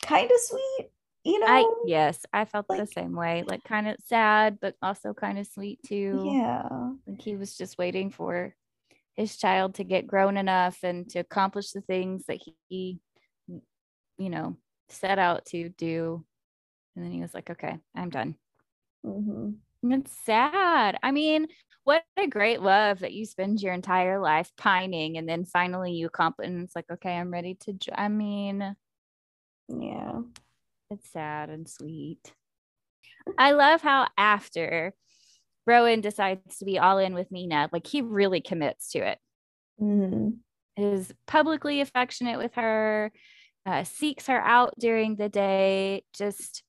[0.03, 0.91] kind of sweet,
[1.27, 1.47] you know.
[1.47, 3.45] I yes, I felt like, the same way.
[3.47, 6.33] Like kind of sad, but also kind of sweet too.
[6.35, 6.69] Yeah,
[7.07, 8.55] like he was just waiting for
[9.15, 12.99] his child to get grown enough and to accomplish the things that he,
[13.49, 14.57] you know,
[14.89, 16.25] set out to do.
[16.95, 18.37] And then he was like, "Okay, I'm done."
[19.05, 19.93] Mm-hmm.
[19.93, 20.99] it's sad.
[21.03, 21.47] I mean,
[21.87, 26.09] what a great love that you spend your entire life pining and then finally you
[26.09, 27.93] accomplish and it's like okay i'm ready to jo-.
[27.95, 28.75] i mean
[29.69, 30.19] yeah
[30.91, 32.33] it's sad and sweet
[33.39, 34.95] i love how after
[35.67, 39.19] rowan decides to be all in with mina like he really commits to it
[39.81, 40.31] mm-hmm.
[40.77, 43.11] is publicly affectionate with her
[43.67, 46.63] uh, seeks her out during the day just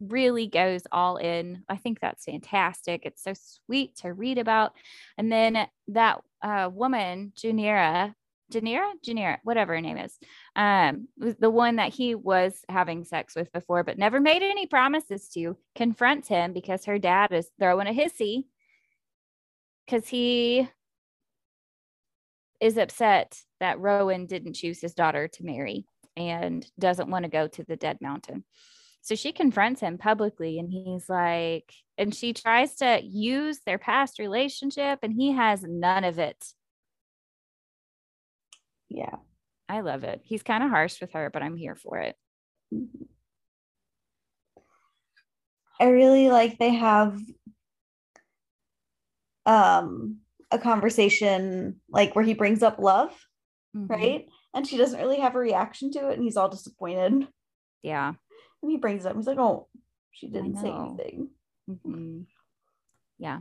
[0.00, 1.62] really goes all in.
[1.68, 3.02] I think that's fantastic.
[3.04, 4.72] It's so sweet to read about.
[5.16, 8.14] And then that uh, woman, Janira,
[8.52, 10.16] Janira, Janira, whatever her name is,
[10.56, 14.66] um, was the one that he was having sex with before, but never made any
[14.66, 18.44] promises to, confront him because her dad is throwing a hissy
[19.86, 20.68] because he
[22.60, 25.86] is upset that Rowan didn't choose his daughter to marry
[26.16, 28.44] and doesn't want to go to the dead mountain.
[29.02, 34.18] So she confronts him publicly and he's like, and she tries to use their past
[34.18, 36.44] relationship and he has none of it.
[38.88, 39.16] Yeah.
[39.68, 40.22] I love it.
[40.24, 42.16] He's kind of harsh with her, but I'm here for it.
[42.72, 43.04] Mm-hmm.
[45.80, 47.20] I really like they have
[49.46, 50.18] um
[50.50, 53.10] a conversation like where he brings up love,
[53.76, 53.86] mm-hmm.
[53.86, 54.26] right?
[54.54, 57.28] And she doesn't really have a reaction to it and he's all disappointed.
[57.82, 58.12] Yeah.
[58.62, 59.16] And he brings it up.
[59.16, 59.68] He's like, oh,
[60.10, 61.28] she didn't say anything.
[61.70, 62.22] Mm-hmm.
[63.18, 63.40] Yeah.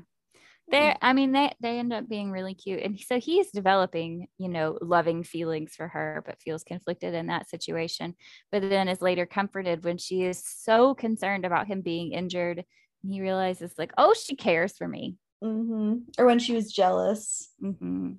[0.70, 4.50] They, I mean, they they end up being really cute, and so he's developing, you
[4.50, 8.16] know, loving feelings for her, but feels conflicted in that situation.
[8.52, 12.66] But then is later comforted when she is so concerned about him being injured,
[13.04, 15.16] and he realizes, like, oh, she cares for me.
[15.42, 16.00] Mm-hmm.
[16.18, 17.50] Or when she was jealous.
[17.64, 18.14] Mm-hmm.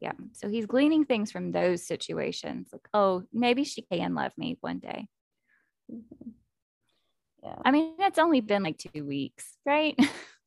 [0.00, 0.12] Yeah.
[0.32, 4.78] So he's gleaning things from those situations, like, oh, maybe she can love me one
[4.78, 5.08] day.
[5.92, 6.30] Mm-hmm.
[7.42, 7.56] Yeah.
[7.64, 9.98] I mean, it's only been like two weeks, right?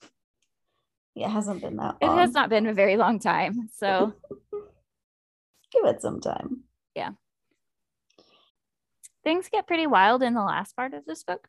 [1.15, 2.17] It hasn't been that long.
[2.17, 3.69] It has not been a very long time.
[3.75, 4.13] So
[5.71, 6.63] give it some time.
[6.95, 7.11] Yeah.
[9.23, 11.47] Things get pretty wild in the last part of this book.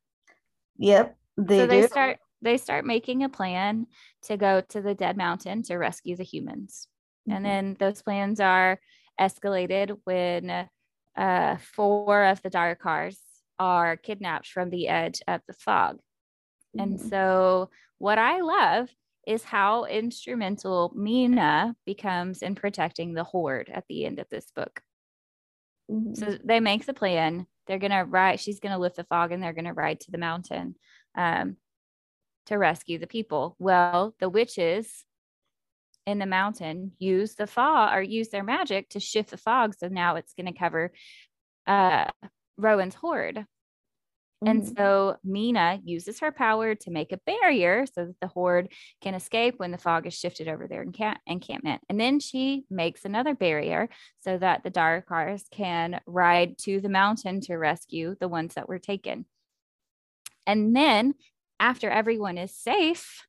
[0.79, 1.17] Yep.
[1.37, 1.89] They so they do.
[1.89, 3.87] start they start making a plan
[4.23, 6.89] to go to the dead mountain to rescue the humans.
[7.29, 7.37] Mm-hmm.
[7.37, 8.79] And then those plans are
[9.19, 10.69] escalated when
[11.17, 13.17] uh, four of the Darakars
[13.59, 15.97] are kidnapped from the edge of the fog.
[16.77, 16.81] Mm-hmm.
[16.81, 18.91] And so, what I love
[19.27, 24.81] is how instrumental Mina becomes in protecting the horde at the end of this book.
[25.91, 26.15] Mm-hmm.
[26.15, 27.47] So, they make the plan.
[27.67, 30.01] They're going to ride, she's going to lift the fog and they're going to ride
[30.01, 30.75] to the mountain
[31.17, 31.57] um,
[32.47, 33.57] to rescue the people.
[33.59, 35.05] Well, the witches
[36.07, 39.75] in the mountain use the fog or use their magic to shift the fog.
[39.79, 40.93] So now it's going to cover
[41.67, 42.07] uh,
[42.57, 43.47] Rowan's horde.
[44.45, 44.59] Mm-hmm.
[44.59, 48.69] And so Mina uses her power to make a barrier so that the horde
[49.01, 51.83] can escape when the fog is shifted over their encamp- encampment.
[51.89, 53.89] And then she makes another barrier
[54.21, 58.79] so that the Darakars can ride to the mountain to rescue the ones that were
[58.79, 59.25] taken.
[60.47, 61.15] And then
[61.59, 63.27] after everyone is safe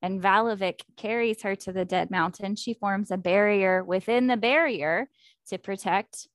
[0.00, 2.56] and Valavik carries her to the dead mountain.
[2.56, 5.08] She forms a barrier within the barrier
[5.48, 6.28] to protect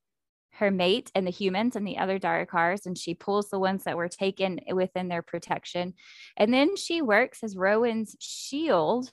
[0.60, 3.98] her mate and the humans and the other Darikars, and she pulls the ones that
[3.98, 5.94] were taken within their protection.
[6.38, 9.12] And then she works as Rowan's shield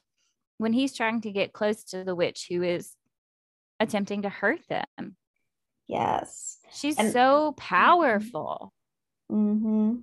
[0.58, 2.92] when he's trying to get close to the witch who is
[3.78, 5.16] attempting to hurt them.
[5.86, 6.58] Yes.
[6.72, 8.72] She's and, so powerful.
[9.30, 9.96] Mm-hmm.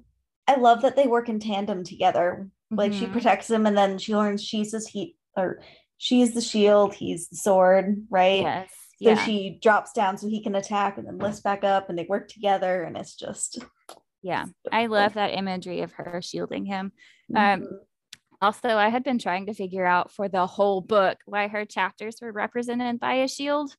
[0.47, 2.49] I love that they work in tandem together.
[2.71, 2.99] Like mm-hmm.
[2.99, 5.59] she protects him and then she learns she's his heat or
[5.97, 8.41] she's the shield, he's the sword, right?
[8.41, 8.69] Yes.
[9.03, 9.25] So yeah.
[9.25, 12.27] she drops down so he can attack and then lifts back up and they work
[12.29, 13.59] together and it's just
[14.21, 14.45] yeah.
[14.71, 16.91] I love that imagery of her shielding him.
[17.35, 17.63] Um, mm-hmm.
[17.63, 17.79] Um
[18.41, 22.17] also I had been trying to figure out for the whole book why her chapters
[22.21, 23.75] were represented by a shield.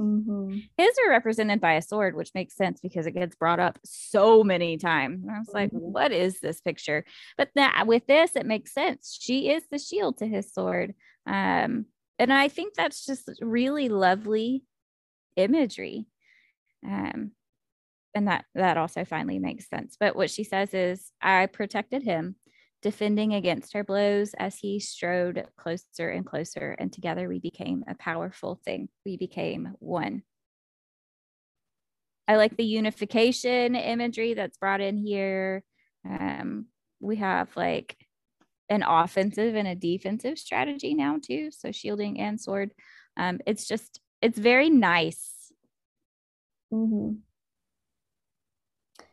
[0.00, 0.58] Mm-hmm.
[0.76, 4.44] His are represented by a sword, which makes sense because it gets brought up so
[4.44, 5.24] many times.
[5.28, 5.92] I was like, mm-hmm.
[5.92, 7.04] what is this picture?
[7.36, 9.18] But that with this, it makes sense.
[9.20, 10.94] She is the shield to his sword.
[11.26, 11.86] Um,
[12.18, 14.64] and I think that's just really lovely
[15.36, 16.06] imagery.
[16.84, 17.32] Um,
[18.14, 19.96] and that that also finally makes sense.
[19.98, 22.36] But what she says is, I protected him
[22.80, 27.94] defending against her blows as he strode closer and closer, and together we became a
[27.94, 28.88] powerful thing.
[29.04, 30.22] We became one.
[32.26, 35.64] I like the unification imagery that's brought in here.
[36.08, 36.66] Um,
[37.00, 37.96] we have like
[38.68, 41.50] an offensive and a defensive strategy now too.
[41.50, 42.72] So shielding and sword.
[43.16, 45.52] Um, it's just it's very nice.
[46.72, 47.16] Mm-hmm.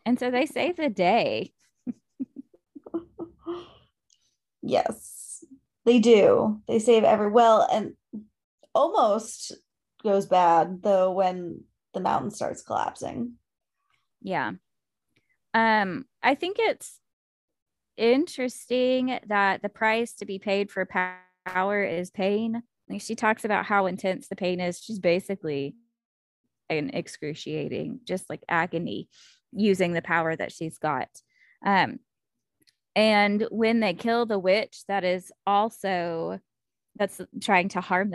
[0.05, 1.53] And so they save the day.
[4.67, 5.45] Yes,
[5.85, 6.59] they do.
[6.67, 7.93] They save every well and
[8.73, 9.53] almost
[10.03, 13.33] goes bad though when the mountain starts collapsing.
[14.21, 14.53] Yeah.
[15.53, 16.99] Um, I think it's
[17.97, 20.87] interesting that the price to be paid for
[21.45, 22.63] power is pain.
[22.89, 24.79] Like she talks about how intense the pain is.
[24.79, 25.75] She's basically
[26.69, 29.09] an excruciating, just like agony
[29.51, 31.09] using the power that she's got.
[31.65, 31.99] Um,
[32.95, 36.39] and when they kill the witch that is also
[36.95, 38.13] that's trying to harm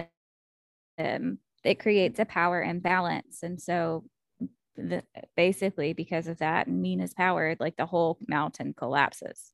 [0.99, 4.05] them it creates a power imbalance and so
[4.77, 5.03] the,
[5.37, 9.53] basically because of that mina's power like the whole mountain collapses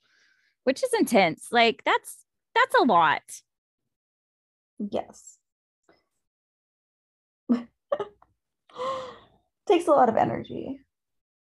[0.67, 3.23] which is intense like that's that's a lot
[4.79, 5.39] yes
[9.67, 10.81] takes a lot of energy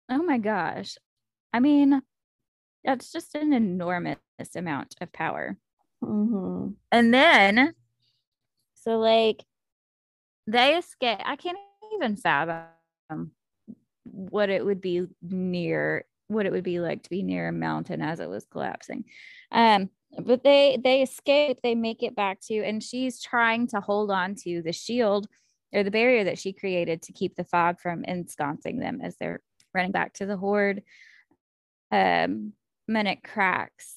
[0.10, 0.98] oh my gosh
[1.54, 2.02] i mean
[2.88, 4.18] that's just an enormous
[4.56, 5.58] amount of power.
[6.02, 6.70] Mm-hmm.
[6.92, 7.74] And then,
[8.76, 9.44] so like
[10.48, 11.20] they escape.
[11.26, 11.58] I can't
[11.96, 13.32] even fathom
[14.04, 18.02] what it would be near, what it would be like to be near a mountain
[18.02, 19.06] as it was collapsing.
[19.52, 21.60] Um, but they they escape.
[21.62, 25.28] They make it back to, and she's trying to hold on to the shield
[25.74, 29.42] or the barrier that she created to keep the fog from ensconcing them as they're
[29.74, 30.84] running back to the horde.
[31.92, 32.54] Um,
[32.88, 33.96] minute cracks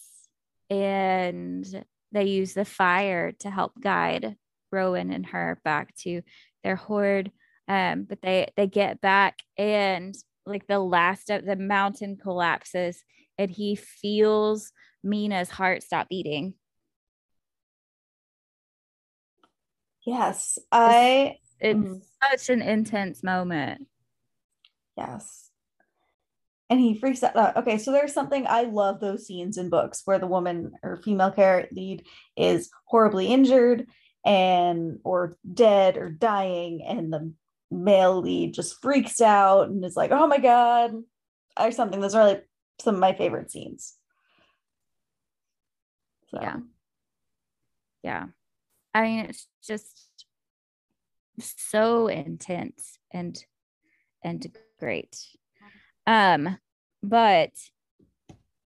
[0.69, 4.37] and they use the fire to help guide
[4.73, 6.23] Rowan and her back to
[6.63, 7.31] their horde.
[7.69, 10.15] Um, but they they get back and
[10.51, 13.03] like the last of the mountain collapses
[13.39, 14.73] and he feels
[15.03, 16.55] Mina's heart stop beating.
[20.05, 21.37] Yes, I.
[21.61, 22.01] It's, it's mm.
[22.31, 23.87] such an intense moment.
[24.97, 25.51] Yes
[26.71, 27.57] and he freaks out.
[27.57, 31.33] Okay, so there's something I love those scenes in books where the woman or female
[31.33, 32.07] character lead
[32.37, 33.87] is horribly injured
[34.25, 37.33] and or dead or dying, and the
[37.71, 40.95] male lead just freaks out and is like, "Oh my god!"
[41.59, 42.01] Or something.
[42.01, 42.49] Those are like
[42.81, 43.95] some of my favorite scenes.
[46.31, 46.39] So.
[46.41, 46.57] Yeah,
[48.03, 48.27] yeah.
[48.95, 50.27] I mean, it's just
[51.41, 53.43] so intense and
[54.23, 54.47] and
[54.79, 55.17] great.
[56.07, 56.59] Um,
[57.03, 57.51] but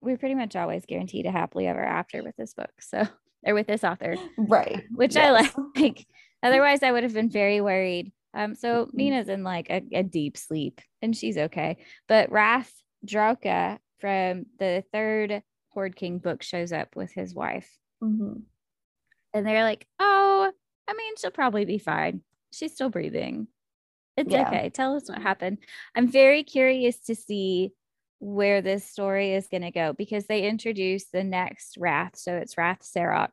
[0.01, 2.71] we're pretty much always guaranteed a happily ever after with this book.
[2.79, 3.07] So
[3.45, 4.15] or with this author.
[4.37, 4.83] Right.
[4.93, 5.53] Which yes.
[5.55, 6.05] I like.
[6.43, 8.11] Otherwise I would have been very worried.
[8.33, 8.97] Um, so mm-hmm.
[8.97, 11.77] Mina's in like a, a, deep sleep and she's okay.
[12.07, 12.73] But Rath
[13.05, 17.69] Drokka from the third Horde King book shows up with his wife.
[18.03, 18.39] Mm-hmm.
[19.33, 20.51] And they're like, oh,
[20.87, 22.21] I mean, she'll probably be fine.
[22.51, 23.47] She's still breathing.
[24.17, 24.47] It's yeah.
[24.47, 24.69] okay.
[24.69, 25.59] Tell us what happened.
[25.95, 27.71] I'm very curious to see
[28.23, 32.15] where this story is going to go because they introduce the next Wrath.
[32.15, 33.31] So it's Rath Sarok,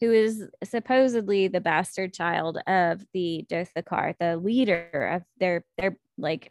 [0.00, 6.50] who is supposedly the bastard child of the Dothikkar, the leader of their their like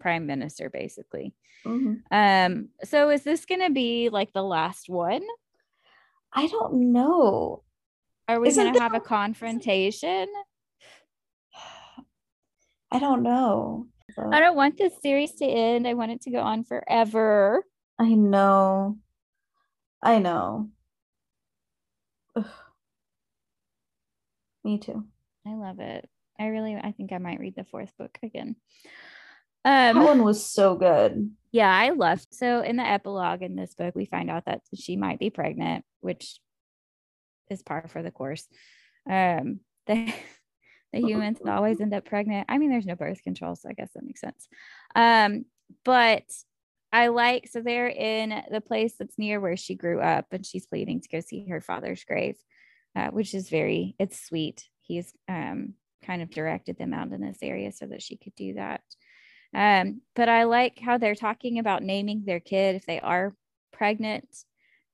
[0.00, 1.32] prime minister, basically.
[1.64, 1.94] Mm-hmm.
[2.10, 5.22] Um, so is this going to be like the last one?
[6.32, 7.62] I don't know.
[8.26, 10.26] Are we going to have a confrontation?
[12.90, 13.86] I don't know.
[14.18, 15.86] I don't want this series to end.
[15.86, 17.64] I want it to go on forever.
[17.98, 18.98] I know.
[20.02, 20.70] I know.
[22.36, 22.46] Ugh.
[24.64, 25.04] Me too.
[25.46, 26.08] I love it.
[26.38, 28.56] I really, I think I might read the fourth book again.
[29.64, 31.30] That Um, one was so good.
[31.52, 32.24] yeah, I love.
[32.30, 35.84] So in the epilogue in this book, we find out that she might be pregnant,
[36.00, 36.40] which
[37.50, 38.46] is par for the course.
[39.08, 39.60] Um,
[40.92, 42.46] the humans always end up pregnant.
[42.48, 44.48] I mean, there's no birth control, so I guess that makes sense.
[44.94, 45.44] Um,
[45.84, 46.24] but
[46.92, 50.66] I like so they're in the place that's near where she grew up, and she's
[50.66, 52.36] pleading to go see her father's grave,
[52.96, 54.68] uh, which is very it's sweet.
[54.80, 58.54] He's um kind of directed them out in this area so that she could do
[58.54, 58.82] that.
[59.54, 63.34] Um, but I like how they're talking about naming their kid if they are
[63.72, 64.28] pregnant,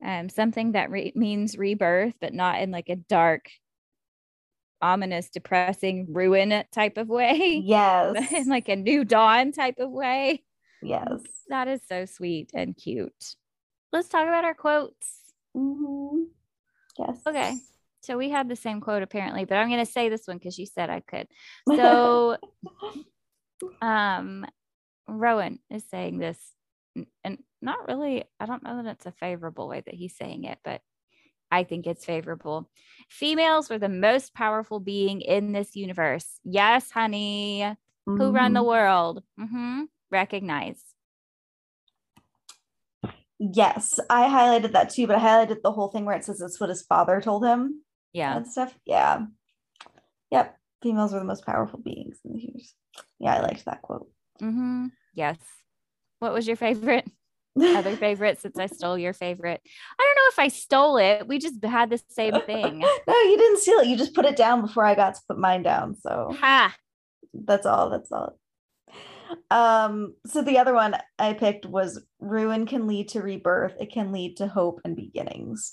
[0.05, 3.51] um, something that re- means rebirth, but not in like a dark,
[4.83, 8.33] ominous, depressing ruin type of way, Yes.
[8.33, 10.43] in like a new dawn type of way.
[10.83, 11.21] yes.
[11.49, 13.37] That is so sweet and cute.
[13.93, 15.21] Let's talk about our quotes.
[15.55, 16.25] hmm
[16.99, 17.21] Yes.
[17.27, 17.59] Okay.
[18.03, 20.59] So we had the same quote apparently, but I'm going to say this one because
[20.59, 21.29] you said I could.
[21.77, 22.37] So
[23.83, 24.45] um
[25.09, 26.39] rowan is saying this
[27.25, 30.59] and not really i don't know that it's a favorable way that he's saying it
[30.65, 30.81] but
[31.51, 32.69] i think it's favorable
[33.09, 38.67] females were the most powerful being in this universe yes honey who run the Mhm.
[38.67, 40.83] world hmm recognize
[43.39, 46.59] Yes, I highlighted that too, but I highlighted the whole thing where it says it's
[46.59, 47.83] what his father told him
[48.13, 48.75] yeah and stuff.
[48.87, 49.27] Yeah.
[50.31, 50.57] Yep.
[50.83, 52.75] Females are the most powerful beings in the universe.
[53.19, 54.09] Yeah, I liked that quote.
[54.41, 54.87] Mm-hmm.
[55.15, 55.37] yes
[56.19, 57.11] what was your favorite
[57.61, 59.61] other favorite since i stole your favorite
[59.99, 63.37] i don't know if i stole it we just had the same thing no, you
[63.37, 63.87] didn't steal it.
[63.87, 65.97] You just put it down before I got to put mine down.
[65.97, 66.75] So ha
[67.33, 67.91] that's all.
[67.91, 68.39] That's all.
[69.51, 74.13] Um, so the other one I picked was ruin can lead to rebirth, it can
[74.13, 75.73] lead to hope and beginnings,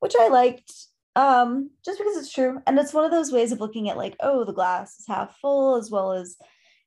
[0.00, 0.72] which I liked
[1.14, 2.60] um just because it's true.
[2.66, 5.36] And it's one of those ways of looking at like, oh, the glass is half
[5.38, 6.36] full, as well as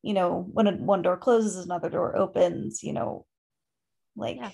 [0.01, 3.25] you know, when a, one door closes, another door opens, you know,
[4.19, 4.51] like Yeah.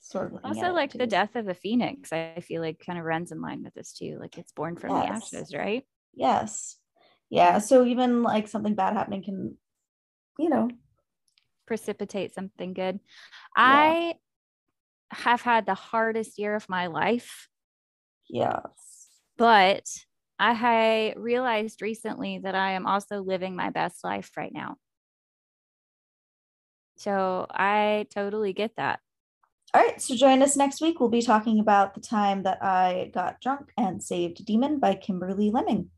[0.00, 3.32] sort of also like the death of a phoenix i feel like kind of runs
[3.32, 5.84] in line with this too like it's born from the ashes right
[6.14, 6.76] Yes.
[7.28, 7.58] Yeah.
[7.58, 9.56] So even like something bad happening can,
[10.38, 10.68] you know,
[11.66, 12.98] precipitate something good
[13.56, 13.94] Yeah.
[13.94, 14.14] i
[15.12, 17.48] have had the hardest year of my life
[18.28, 19.08] yes.
[19.38, 19.84] but
[20.40, 24.74] i realized recently that i am also living my best life right now
[27.00, 29.00] so i totally get that
[29.72, 30.98] All right, so join us next week.
[30.98, 34.96] We'll be talking about the time that I got drunk and saved a demon by
[34.96, 35.90] Kimberly Lemming.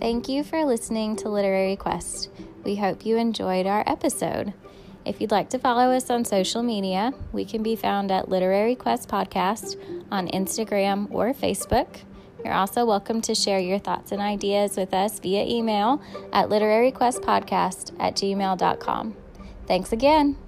[0.00, 2.30] Thank you for listening to Literary Quest.
[2.64, 4.54] We hope you enjoyed our episode.
[5.04, 8.74] If you'd like to follow us on social media, we can be found at Literary
[8.74, 9.76] Quest Podcast
[10.10, 12.02] on Instagram or Facebook.
[12.48, 16.00] You're also welcome to share your thoughts and ideas with us via email
[16.32, 19.16] at literaryquestpodcast at gmail.com.
[19.66, 20.38] Thanks again.